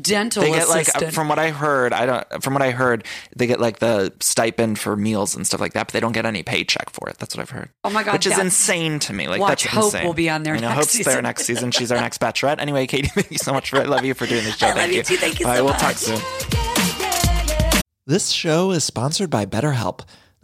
[0.00, 1.92] Dental They get like from what I heard.
[1.92, 2.42] I don't.
[2.42, 3.06] From what I heard,
[3.36, 6.24] they get like the stipend for meals and stuff like that, but they don't get
[6.26, 7.18] any paycheck for it.
[7.18, 7.68] That's what I've heard.
[7.84, 9.28] oh my god, which is insane to me.
[9.28, 10.06] Like Watch, that's Hope insane.
[10.06, 11.70] will be on there I know next Hope's there next season.
[11.70, 12.60] She's our next bachelorette.
[12.60, 13.76] Anyway, Katie, thank you so much for.
[13.78, 14.66] I love you for doing this show.
[14.66, 15.16] I love thank you too.
[15.16, 17.24] Thank you All right, so we'll talk soon.
[18.06, 20.00] This show is sponsored by BetterHelp.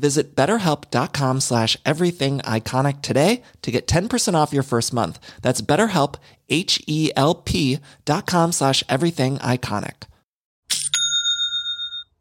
[0.00, 5.18] Visit betterhelp.com slash everything iconic today to get 10% off your first month.
[5.42, 6.14] That's betterhelp,
[6.48, 9.38] H-E-L-P dot com slash everything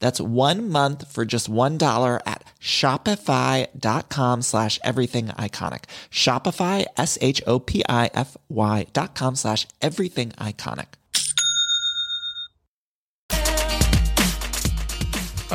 [0.00, 5.84] That's one month for just $1 at shopify.com slash everything iconic.
[6.10, 10.86] Shopify, S-H-O-P-I-F-Y dot com slash everything iconic.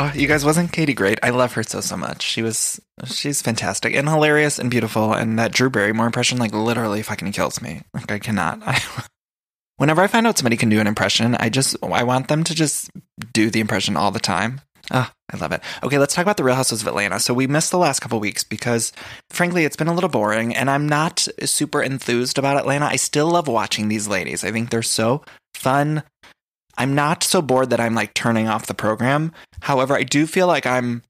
[0.02, 1.20] Oh, you guys, wasn't Katie great?
[1.24, 2.22] I love her so, so much.
[2.22, 5.14] She was, she's fantastic and hilarious and beautiful.
[5.14, 7.82] And that Drew Barrymore impression, like, literally fucking kills me.
[7.94, 8.62] Like, I cannot.
[8.66, 8.82] I,
[9.80, 12.54] whenever I find out somebody can do an impression, I just, I want them to
[12.54, 12.92] just
[13.34, 14.62] do the impression all the time.
[14.92, 15.62] Ah, I love it.
[15.84, 17.20] Okay, let's talk about the Real Housewives of Atlanta.
[17.20, 18.92] So we missed the last couple weeks because,
[19.30, 22.86] frankly, it's been a little boring, and I'm not super enthused about Atlanta.
[22.86, 24.44] I still love watching these ladies.
[24.44, 25.24] I think they're so
[25.54, 26.04] fun.
[26.78, 29.32] I'm not so bored that I'm like turning off the program.
[29.62, 31.04] However, I do feel like I'm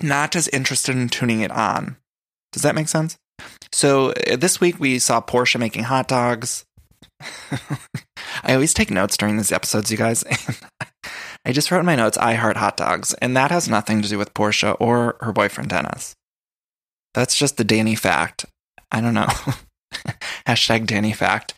[0.00, 1.96] not as interested in tuning it on.
[2.52, 3.16] Does that make sense?
[3.72, 6.64] So uh, this week we saw Porsha making hot dogs.
[8.42, 10.24] I always take notes during these episodes, you guys.
[11.44, 14.08] I just wrote in my notes, I heart hot dogs, and that has nothing to
[14.08, 16.14] do with Porsha or her boyfriend Dennis.
[17.14, 18.46] That's just the Danny fact.
[18.92, 19.26] I don't know.
[20.46, 21.54] Hashtag Danny fact.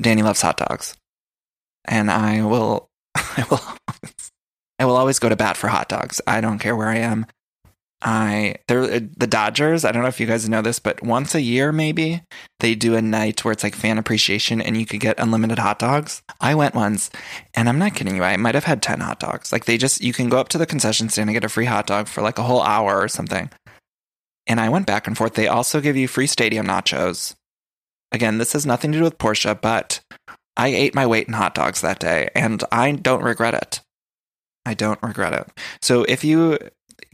[0.00, 0.96] Danny loves hot dogs.
[1.84, 3.60] And I will, I will,
[4.78, 6.20] I will always go to bat for hot dogs.
[6.26, 7.26] I don't care where I am.
[8.02, 9.84] I they're uh, the Dodgers.
[9.84, 12.22] I don't know if you guys know this, but once a year maybe
[12.60, 15.78] they do a night where it's like fan appreciation and you could get unlimited hot
[15.78, 16.22] dogs.
[16.40, 17.10] I went once,
[17.54, 18.22] and I'm not kidding you.
[18.22, 19.50] I might have had ten hot dogs.
[19.50, 21.64] Like they just you can go up to the concession stand and get a free
[21.64, 23.50] hot dog for like a whole hour or something.
[24.46, 25.34] And I went back and forth.
[25.34, 27.34] They also give you free stadium nachos.
[28.12, 30.00] Again, this has nothing to do with Porsha, but
[30.56, 33.80] I ate my weight in hot dogs that day, and I don't regret it.
[34.64, 35.48] I don't regret it.
[35.80, 36.58] So if you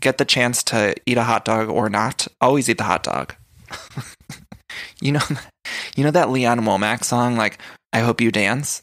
[0.03, 3.34] get the chance to eat a hot dog or not, always eat the hot dog.
[5.00, 5.20] you know,
[5.96, 7.59] you know that Lee Ann Womack song, like
[7.92, 8.82] "I Hope You Dance."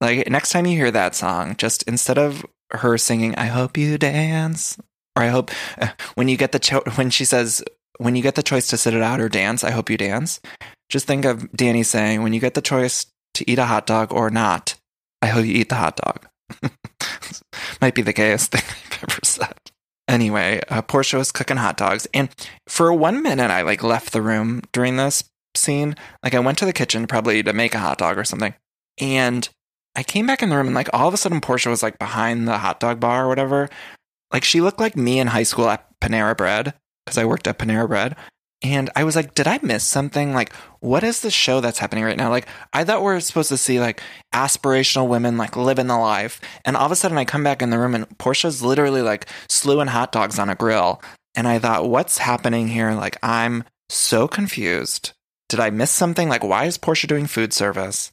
[0.00, 3.96] Like next time you hear that song, just instead of her singing "I hope you
[3.98, 4.78] dance,"
[5.16, 5.50] or "I hope,"
[6.14, 7.62] when you get the cho- when she says
[7.98, 10.40] when you get the choice to sit it out or dance, "I hope you dance."
[10.88, 14.12] Just think of Danny saying, "When you get the choice to eat a hot dog
[14.12, 14.74] or not,
[15.22, 16.26] I hope you eat the hot dog."
[17.80, 19.54] Might be the gayest thing I've ever said.
[20.08, 22.30] Anyway, uh, Porsha was cooking hot dogs, and
[22.66, 25.94] for one minute, I like left the room during this scene.
[26.24, 28.54] Like I went to the kitchen probably to make a hot dog or something,
[28.98, 29.48] and
[29.94, 31.98] I came back in the room, and like all of a sudden, Porsha was like
[31.98, 33.68] behind the hot dog bar or whatever.
[34.32, 37.58] Like she looked like me in high school at Panera Bread because I worked at
[37.58, 38.16] Panera Bread,
[38.62, 40.34] and I was like, did I miss something?
[40.34, 42.28] Like, what is the show that's happening right now?
[42.28, 44.02] Like, I thought we are supposed to see like
[44.34, 46.40] aspirational women like living the life.
[46.64, 49.26] And all of a sudden I come back in the room and Porsha's literally like
[49.48, 51.00] slewing hot dogs on a grill.
[51.36, 52.92] And I thought, what's happening here?
[52.92, 55.12] Like, I'm so confused.
[55.48, 56.28] Did I miss something?
[56.28, 58.10] Like, why is Porsha doing food service?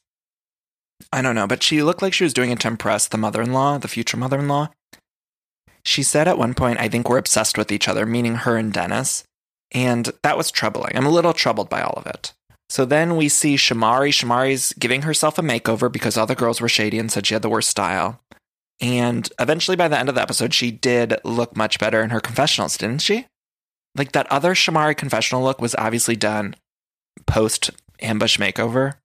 [1.12, 3.42] I don't know, but she looked like she was doing it to impress the mother
[3.42, 4.70] in law, the future mother in law.
[5.84, 8.72] She said at one point, I think we're obsessed with each other, meaning her and
[8.72, 9.24] Dennis.
[9.72, 10.96] And that was troubling.
[10.96, 12.34] I'm a little troubled by all of it.
[12.70, 14.10] So then we see Shamari.
[14.10, 17.42] Shamari's giving herself a makeover because all the girls were shady and said she had
[17.42, 18.22] the worst style.
[18.82, 22.20] And eventually, by the end of the episode, she did look much better in her
[22.20, 23.28] confessionals, didn't she?
[23.96, 26.56] Like that other Shamari confessional look was obviously done
[27.26, 28.96] post ambush makeover.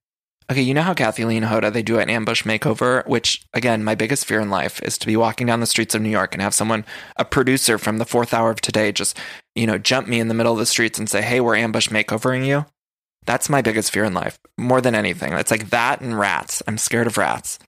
[0.50, 3.84] Okay, you know how Kathie Lee and Hoda they do an ambush makeover, which again,
[3.84, 6.34] my biggest fear in life is to be walking down the streets of New York
[6.34, 6.84] and have someone,
[7.16, 9.16] a producer from the fourth hour of today, just
[9.54, 11.88] you know jump me in the middle of the streets and say, "Hey, we're ambush
[11.88, 12.66] makeovering you."
[13.26, 15.32] That's my biggest fear in life, more than anything.
[15.34, 16.64] It's like that and rats.
[16.66, 17.60] I'm scared of rats.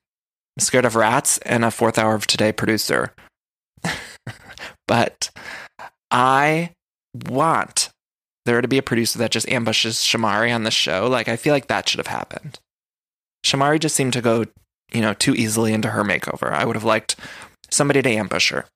[0.59, 3.15] I'm scared of rats and a fourth hour of today producer.
[4.89, 5.31] but
[6.11, 6.73] I
[7.15, 7.91] want
[8.45, 11.07] there to be a producer that just ambushes Shamari on the show.
[11.07, 12.59] Like I feel like that should have happened.
[13.45, 14.45] Shamari just seemed to go,
[14.93, 16.53] you know, too easily into her makeover.
[16.53, 17.17] I would have liked
[17.71, 18.67] somebody to ambush her.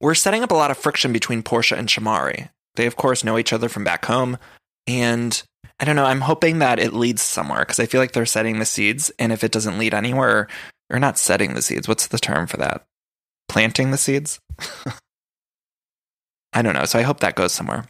[0.00, 2.48] We're setting up a lot of friction between Porsha and Shamari.
[2.74, 4.38] They, of course, know each other from back home.
[4.86, 5.40] And
[5.78, 8.58] I don't know, I'm hoping that it leads somewhere because I feel like they're setting
[8.58, 9.12] the seeds.
[9.18, 10.48] And if it doesn't lead anywhere,
[10.90, 12.84] or not setting the seeds, what's the term for that?
[13.48, 14.40] Planting the seeds?
[16.52, 16.84] I don't know.
[16.84, 17.86] So I hope that goes somewhere.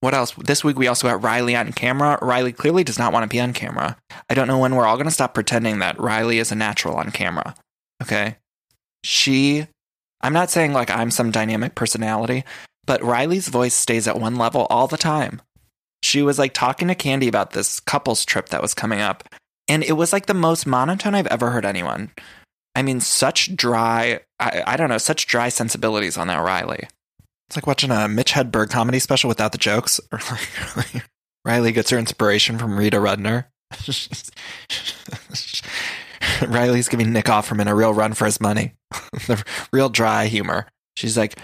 [0.00, 0.32] What else?
[0.32, 2.18] This week we also got Riley on camera.
[2.22, 3.96] Riley clearly does not want to be on camera.
[4.30, 6.96] I don't know when we're all going to stop pretending that Riley is a natural
[6.96, 7.54] on camera.
[8.02, 8.36] Okay.
[9.02, 9.66] She,
[10.20, 12.44] I'm not saying like I'm some dynamic personality,
[12.86, 15.42] but Riley's voice stays at one level all the time.
[16.02, 19.28] She was like talking to Kandi about this couples trip that was coming up,
[19.66, 22.12] and it was like the most monotone I've ever heard anyone.
[22.76, 26.86] I mean, such dry, I, I don't know, such dry sensibilities on that Riley.
[27.48, 30.00] It's like watching a Mitch Hedberg comedy special without the jokes.
[31.46, 33.46] Riley gets her inspiration from Rita Rudner.
[36.46, 38.74] Riley's giving Nick Offerman a real run for his money.
[39.26, 39.42] the
[39.72, 40.66] real dry humor.
[40.94, 41.40] She's like,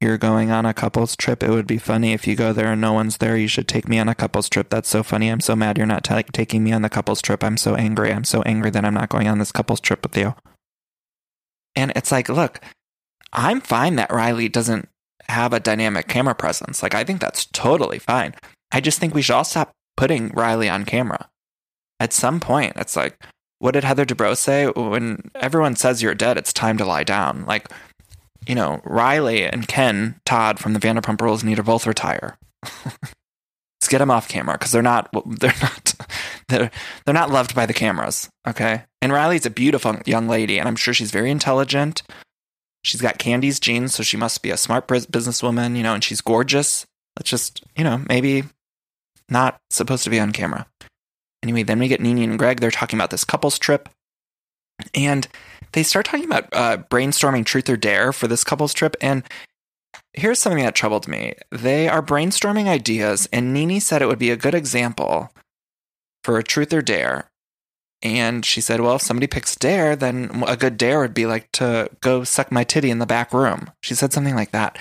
[0.00, 1.44] You're going on a couple's trip.
[1.44, 3.36] It would be funny if you go there and no one's there.
[3.36, 4.68] You should take me on a couple's trip.
[4.68, 5.28] That's so funny.
[5.28, 7.44] I'm so mad you're not t- taking me on the couple's trip.
[7.44, 8.12] I'm so angry.
[8.12, 10.34] I'm so angry that I'm not going on this couple's trip with you.
[11.76, 12.60] And it's like, look,
[13.32, 14.88] I'm fine that Riley doesn't
[15.28, 16.82] have a dynamic camera presence.
[16.82, 18.34] Like, I think that's totally fine.
[18.72, 21.28] I just think we should all stop putting Riley on camera.
[21.98, 23.22] At some point, it's like,
[23.58, 24.66] what did Heather Dubrow say?
[24.68, 27.44] When everyone says you're dead, it's time to lie down.
[27.44, 27.68] Like,
[28.46, 32.38] you know, Riley and Ken Todd from the Vanderpump Rules need to both retire.
[32.84, 35.94] Let's get them off camera because they're not they're not
[36.48, 36.70] they're
[37.04, 38.28] they're not loved by the cameras.
[38.46, 42.02] Okay, and Riley's a beautiful young lady, and I'm sure she's very intelligent.
[42.82, 46.20] She's got Kandi's genes, so she must be a smart businesswoman, you know, and she's
[46.20, 46.86] gorgeous.
[47.18, 48.44] Let's just, you know, maybe
[49.28, 50.66] not supposed to be on camera.
[51.42, 52.60] Anyway, then we get Nene and Greg.
[52.60, 53.88] They're talking about this couples trip.
[54.94, 55.28] And
[55.72, 58.96] they start talking about uh, brainstorming truth or dare for this couples trip.
[59.00, 59.24] And
[60.12, 61.34] here's something that troubled me.
[61.50, 65.32] They are brainstorming ideas, and Nene said it would be a good example
[66.24, 67.29] for a truth or dare
[68.02, 71.50] and she said, Well, if somebody picks dare, then a good dare would be like
[71.52, 73.70] to go suck my titty in the back room.
[73.82, 74.78] She said something like that.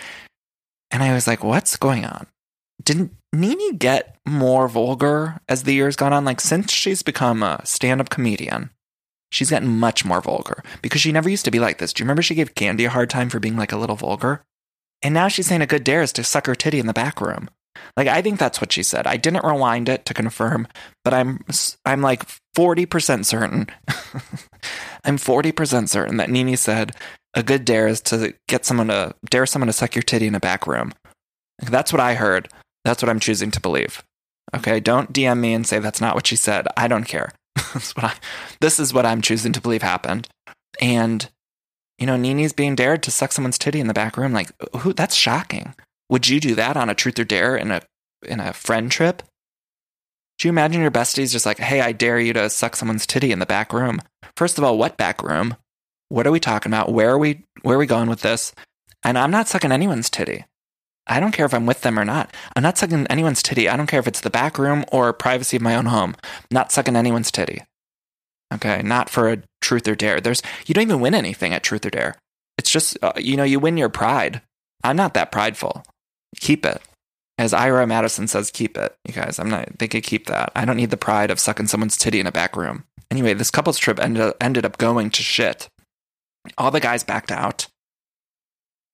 [0.92, 2.28] And I was like, What's going on?
[2.84, 6.24] Didn't Nene get more vulgar as the years gone on?
[6.26, 8.70] Like, since she's become a stand up comedian,
[9.32, 11.92] she's gotten much more vulgar because she never used to be like this.
[11.92, 14.44] Do you remember she gave Kandi a hard time for being like a little vulgar?
[15.02, 17.22] And now she's saying a good dare is to suck her titty in the back
[17.22, 17.50] room.
[17.96, 19.08] Like I think that's what she said.
[19.08, 20.68] I didn't rewind it to confirm,
[21.04, 21.44] but I'm
[21.86, 22.24] I'm like
[22.60, 23.68] 40% certain.
[25.06, 26.92] I'm 40% certain that Nene said
[27.34, 30.36] a good dare is to get someone to dare someone to suck your titty in
[30.36, 30.92] a back room.
[31.60, 32.50] That's what I heard.
[32.84, 34.04] That's what I'm choosing to believe.
[34.54, 36.68] Okay, don't DM me and say that's not what she said.
[36.76, 37.32] I don't care.
[37.98, 38.16] I,
[38.60, 40.28] this is what I'm choosing to believe happened.
[40.82, 41.30] And
[41.98, 44.34] you know, Nene's being dared to suck someone's titty in the back room.
[44.34, 44.94] Like, who?
[44.94, 45.76] That's shocking.
[46.10, 47.82] Would you do that on a truth or dare in a
[48.26, 49.24] in a friend trip?
[50.40, 53.32] Do you imagine your besties just like, hey, I dare you to suck someone's titty
[53.32, 54.02] in the back room?
[54.38, 55.58] First of all, what back room?
[56.08, 56.92] What are we talking about?
[56.92, 58.54] Where are we where are we going with this?
[59.04, 60.46] And I'm not sucking anyone's titty.
[61.08, 62.34] I don't care if I'm with them or not.
[62.56, 63.68] I'm not sucking anyone's titty.
[63.68, 66.16] I don't care if it's the back room or privacy of my own home.
[66.24, 67.64] I'm not sucking anyone's titty.
[68.54, 70.22] Okay, not for a truth or dare.
[70.22, 72.16] There's you don't even win anything at truth or dare.
[72.58, 74.42] It's just uh, you know you win your pride.
[74.84, 75.84] I'm not that prideful
[76.40, 76.82] keep it.
[77.40, 78.98] As Ira Madison says, keep it.
[79.08, 80.52] You guys, I'm not, they could keep that.
[80.58, 82.84] I don't need the pride of sucking someone's titty in a back room.
[83.10, 85.70] Anyway, this couple's trip ended, ended up going to shit.
[86.58, 87.68] All the guys backed out.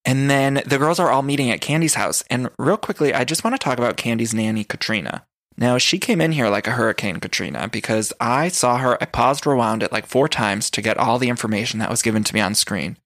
[0.06, 2.24] And then the girls are all meeting at Kandi's house.
[2.30, 5.26] And real quickly, I just want to talk about Kandi's nanny, Katrina.
[5.58, 9.48] Now, she came in here like a hurricane, Katrina, because I saw her, I paused,
[9.48, 12.42] rewound it like four times to get all the information that was given to me
[12.42, 12.98] on screen.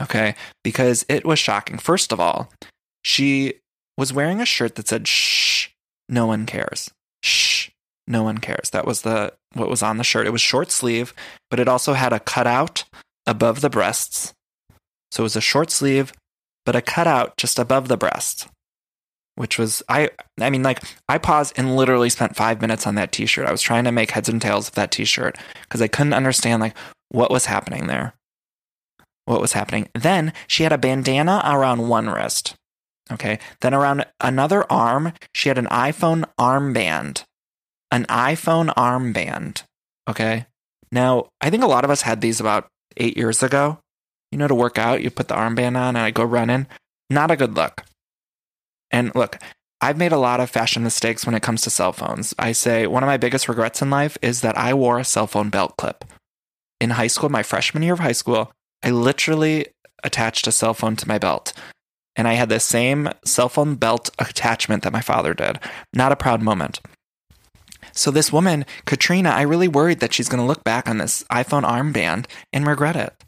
[0.00, 0.36] Okay.
[0.62, 1.78] Because it was shocking.
[1.78, 2.52] First of all,
[3.02, 3.54] she
[4.00, 5.68] was wearing a shirt that said shh,
[6.08, 6.90] no one cares.
[7.22, 7.70] Shh,
[8.08, 8.70] no one cares.
[8.70, 10.26] That was the what was on the shirt.
[10.26, 11.14] It was short sleeve,
[11.50, 12.84] but it also had a cutout
[13.26, 14.34] above the breasts.
[15.12, 16.12] So it was a short sleeve,
[16.66, 18.48] but a cutout just above the breast.
[19.36, 23.12] which was I I mean like I paused and literally spent 5 minutes on that
[23.12, 23.46] t-shirt.
[23.48, 26.60] I was trying to make heads and tails of that t-shirt because I couldn't understand
[26.60, 26.76] like
[27.08, 28.14] what was happening there.
[29.24, 29.88] What was happening?
[29.94, 32.54] Then she had a bandana around one wrist.
[33.12, 33.38] Okay.
[33.60, 37.24] Then around another arm, she had an iPhone armband.
[37.90, 39.64] An iPhone armband.
[40.08, 40.46] Okay.
[40.92, 43.78] Now, I think a lot of us had these about eight years ago.
[44.30, 46.66] You know, to work out, you put the armband on and I go running.
[47.08, 47.82] Not a good look.
[48.90, 49.38] And look,
[49.80, 52.34] I've made a lot of fashion mistakes when it comes to cell phones.
[52.38, 55.26] I say one of my biggest regrets in life is that I wore a cell
[55.26, 56.04] phone belt clip.
[56.80, 58.52] In high school, my freshman year of high school,
[58.82, 59.66] I literally
[60.04, 61.52] attached a cell phone to my belt.
[62.16, 65.58] And I had the same cell phone belt attachment that my father did.
[65.94, 66.80] Not a proud moment.
[67.92, 71.24] So, this woman, Katrina, I really worried that she's going to look back on this
[71.24, 73.24] iPhone armband and regret it.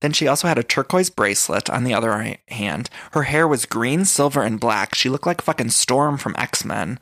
[0.00, 2.90] Then she also had a turquoise bracelet on the other hand.
[3.12, 4.94] Her hair was green, silver, and black.
[4.94, 6.98] She looked like fucking Storm from X Men.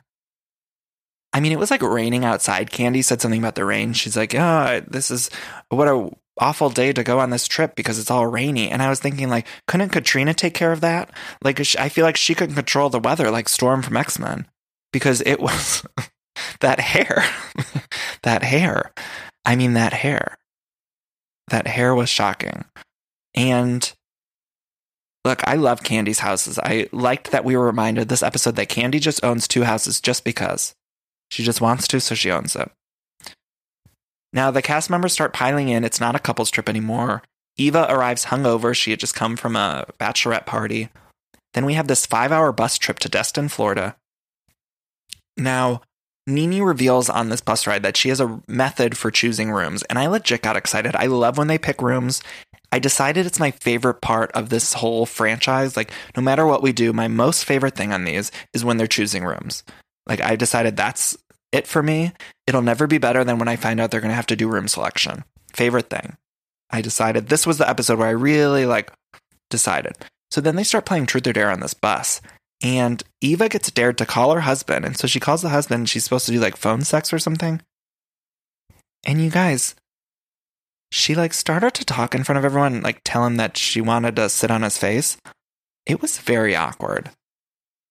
[1.33, 2.71] I mean, it was like raining outside.
[2.71, 3.93] Kandi said something about the rain.
[3.93, 5.31] She's like, "Oh, this is
[5.69, 8.89] what a awful day to go on this trip because it's all rainy." And I
[8.89, 11.11] was thinking, like, couldn't Katrina take care of that?
[11.43, 14.47] Like, I feel like she couldn't control the weather, like Storm from X Men,
[14.93, 15.85] because it was
[16.61, 17.25] that hair,
[18.23, 18.93] that hair.
[19.45, 20.37] I mean, that hair.
[21.49, 22.65] That hair was shocking.
[23.35, 23.93] And
[25.25, 26.59] look, I love Kandi's houses.
[26.59, 30.25] I liked that we were reminded this episode that Kandi just owns two houses just
[30.25, 30.75] because.
[31.31, 32.71] She just wants to, so she owns it.
[34.33, 35.85] Now, the cast members start piling in.
[35.85, 37.23] It's not a couples trip anymore.
[37.57, 38.75] Eva arrives hungover.
[38.75, 40.91] She had just come from a bachelorette party.
[41.55, 43.97] Then we have this five hour bus trip to Destin, Florida.
[45.37, 45.83] Now,
[46.27, 49.99] Nene reveals on this bus ride that she has a method for choosing rooms, and
[49.99, 50.95] I legit got excited.
[50.95, 52.23] I love when they pick rooms.
[52.71, 55.75] I decided it's my favorite part of this whole franchise.
[55.75, 58.87] Like, no matter what we do, my most favorite thing on these is when they're
[58.87, 59.63] choosing rooms.
[60.07, 61.17] Like, I decided that's
[61.53, 62.13] it for me.
[62.47, 64.49] It'll never be better than when I find out they're going to have to do
[64.49, 65.25] room selection.
[65.53, 66.17] Favorite thing.
[66.71, 68.93] I decided this was the episode where I really like
[69.51, 69.95] decided.
[70.31, 72.21] So then they start playing truth or dare on this bus.
[72.63, 74.85] And Eva gets dared to call her husband.
[74.85, 75.89] And so she calls the husband.
[75.89, 77.63] she's supposed to do like phone sex or something.
[79.07, 79.75] And you guys,
[80.91, 84.17] she like started to talk in front of everyone, like tell him that she wanted
[84.17, 85.17] to sit on his face.
[85.87, 87.11] It was very awkward.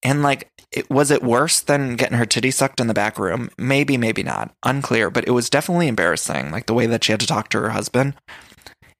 [0.04, 3.50] And like, it, was it worse than getting her titty sucked in the back room?
[3.58, 4.54] Maybe, maybe not.
[4.64, 7.60] Unclear, but it was definitely embarrassing, like the way that she had to talk to
[7.60, 8.16] her husband.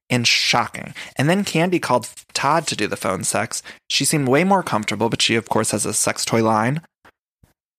[0.10, 0.94] And shocking.
[1.18, 3.62] And then Kandi called Todd to do the phone sex.
[3.90, 6.82] She seemed way more comfortable, but she, of course, has a sex toy line.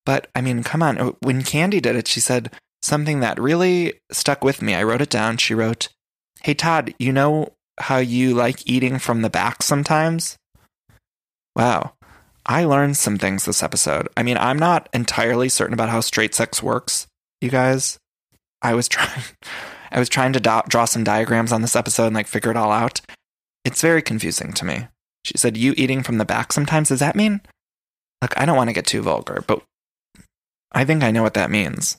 [0.05, 0.99] But I mean, come on.
[0.99, 2.51] Oh, when Kandi did it, she said
[2.81, 4.75] something that really stuck with me.
[4.75, 5.37] I wrote it down.
[5.37, 5.89] She wrote,
[6.41, 10.37] Hey, Todd, you know how you like eating from the back sometimes?
[11.55, 11.93] Wow.
[12.49, 14.09] I learned some things this episode.
[14.17, 17.05] I mean, I'm not entirely certain about how straight sex works,
[17.41, 17.99] you guys.
[18.63, 19.23] I was trying
[19.91, 22.57] I was trying to do- draw some diagrams on this episode and like figure it
[22.57, 23.01] all out.
[23.63, 24.87] It's very confusing to me.
[25.23, 27.41] She said, "You eating from the back sometimes does that mean?"
[28.23, 29.61] Look, I don't want to get too vulgar, but
[30.71, 31.97] I think I know what that means.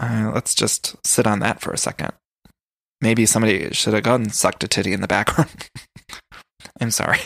[0.00, 2.12] Uh, let's just sit on that for a second.
[3.02, 5.68] Maybe somebody should have gone and sucked a titty in the background.
[6.80, 7.20] I'm sorry.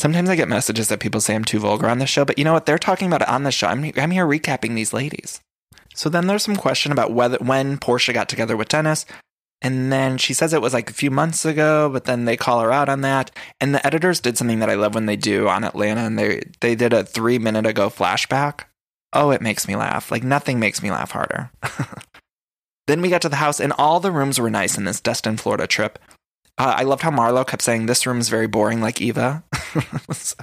[0.00, 2.44] Sometimes I get messages that people say I'm too vulgar on the show, but you
[2.44, 2.64] know what?
[2.64, 3.66] They're talking about it on the show.
[3.66, 5.42] I'm, I'm here recapping these ladies.
[5.94, 9.04] So then there's some question about whether when Porsha got together with Dennis.
[9.60, 12.60] And then she says it was like a few months ago, but then they call
[12.60, 13.30] her out on that.
[13.60, 16.44] And the editors did something that I love when they do on Atlanta, and they
[16.60, 18.62] they did a three minute ago flashback.
[19.12, 20.10] Oh, it makes me laugh.
[20.10, 21.50] Like nothing makes me laugh harder.
[22.90, 25.36] Then we got to the house, and all the rooms were nice in this Destin,
[25.36, 25.96] Florida trip.
[26.60, 29.42] Uh, I loved how Marlo kept saying, This room's very boring, like Eva.
[30.12, 30.36] so,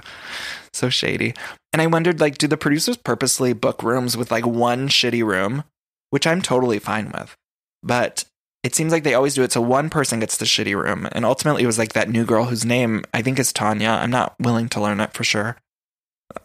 [0.72, 1.32] so shady.
[1.72, 5.62] And I wondered, like, do the producers purposely book rooms with like one shitty room,
[6.10, 7.36] which I'm totally fine with.
[7.84, 8.24] But
[8.64, 11.08] it seems like they always do it so one person gets the shitty room.
[11.12, 13.90] And ultimately, it was like that new girl whose name I think is Tanya.
[13.90, 15.56] I'm not willing to learn it for sure.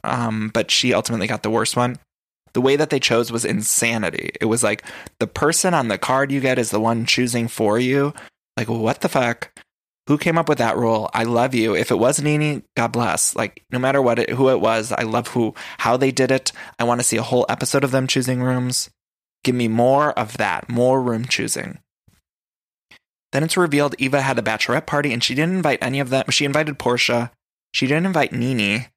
[0.04, 1.98] Um, but she ultimately got the worst one
[2.54, 4.32] the way that they chose was insanity.
[4.40, 4.84] It was like
[5.20, 8.14] the person on the card you get is the one choosing for you.
[8.56, 9.52] Like, what the fuck?
[10.08, 11.10] Who came up with that rule?
[11.14, 11.76] I love you.
[11.76, 13.36] If it was Nene, God bless.
[13.36, 16.52] Like, no matter what it, who it was, I love who how they did it.
[16.78, 18.90] I want to see a whole episode of them choosing rooms.
[19.44, 21.80] Give me more of that, more room choosing.
[23.32, 26.26] Then it's revealed Eva had a bachelorette party and she didn't invite any of them.
[26.30, 27.32] She invited Porsha.
[27.74, 28.88] She didn't invite Nene,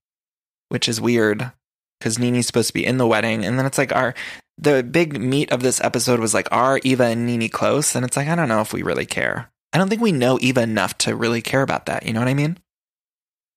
[0.69, 1.53] which is weird
[1.99, 3.45] because Nene's supposed to be in the wedding.
[3.45, 4.15] And then it's like, our
[4.59, 7.95] the big meat of this episode was like, are Eva and Nene close?
[7.95, 9.51] And it's like, I don't know if we really care.
[9.77, 12.07] I don't think we know Eva enough to really care about that.
[12.07, 12.57] You know what I mean?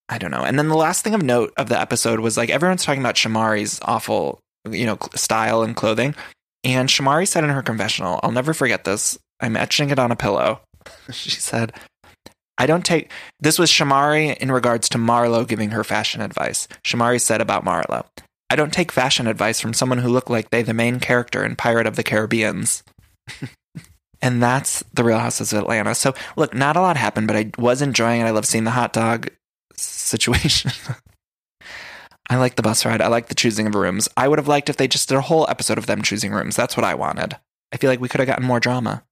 [0.10, 0.44] I don't know.
[0.44, 3.16] And then the last thing of note of the episode was like everyone's talking about
[3.16, 6.14] Shamari's awful, you know, style and clothing.
[6.66, 9.18] And Shamari said in her confessional, I'll never forget this.
[9.40, 10.60] I'm etching it on a pillow.
[11.10, 11.72] she said,
[12.58, 13.10] I don't take
[13.40, 16.68] this was Shamari in regards to Marlo giving her fashion advice.
[16.84, 18.04] Shamari said about Marlo,
[18.50, 21.56] I don't take fashion advice from someone who looked like they the main character in
[21.56, 22.84] Pirate of the Caribbeans.
[24.22, 25.96] and that's the Real Houses of Atlanta.
[25.96, 28.26] So look, not a lot happened, but I was enjoying it.
[28.26, 29.30] I love seeing the hot dog
[29.76, 30.72] situation.
[32.30, 33.02] I like the bus ride.
[33.02, 34.08] I like the choosing of rooms.
[34.16, 36.56] I would have liked if they just did a whole episode of them choosing rooms.
[36.56, 37.38] That's what I wanted.
[37.72, 39.04] I feel like we could have gotten more drama.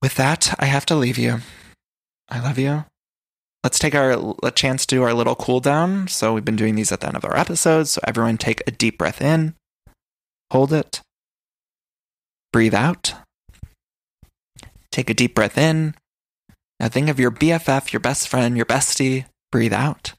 [0.00, 1.38] With that, I have to leave you.
[2.28, 2.84] I love you.
[3.64, 6.08] Let's take our a chance to do our little cool down.
[6.08, 7.92] So we've been doing these at the end of our episodes.
[7.92, 9.54] So everyone take a deep breath in.
[10.50, 11.00] Hold it.
[12.52, 13.14] Breathe out.
[14.92, 15.94] Take a deep breath in.
[16.78, 19.24] Now think of your BFF, your best friend, your bestie.
[19.50, 20.12] Breathe out.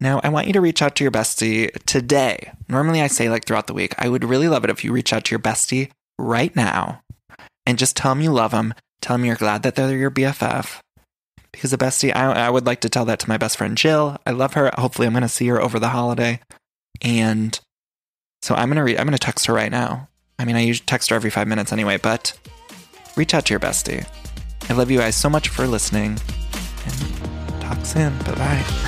[0.00, 2.52] Now, I want you to reach out to your bestie today.
[2.68, 3.94] Normally, I say like throughout the week.
[3.98, 7.02] I would really love it if you reach out to your bestie right now
[7.66, 8.74] and just tell them you love them.
[9.00, 10.78] Tell them you're glad that they're your BFF.
[11.50, 14.18] Because the bestie, I, I would like to tell that to my best friend Jill.
[14.24, 14.70] I love her.
[14.76, 16.40] Hopefully, I'm going to see her over the holiday.
[17.02, 17.58] And
[18.42, 20.08] so I'm going to re- I'm going to text her right now.
[20.38, 22.38] I mean, I usually text her every five minutes anyway, but
[23.18, 24.06] reach out to your bestie.
[24.70, 26.18] I love you guys so much for listening.
[26.86, 28.16] And talk soon.
[28.20, 28.87] Bye bye.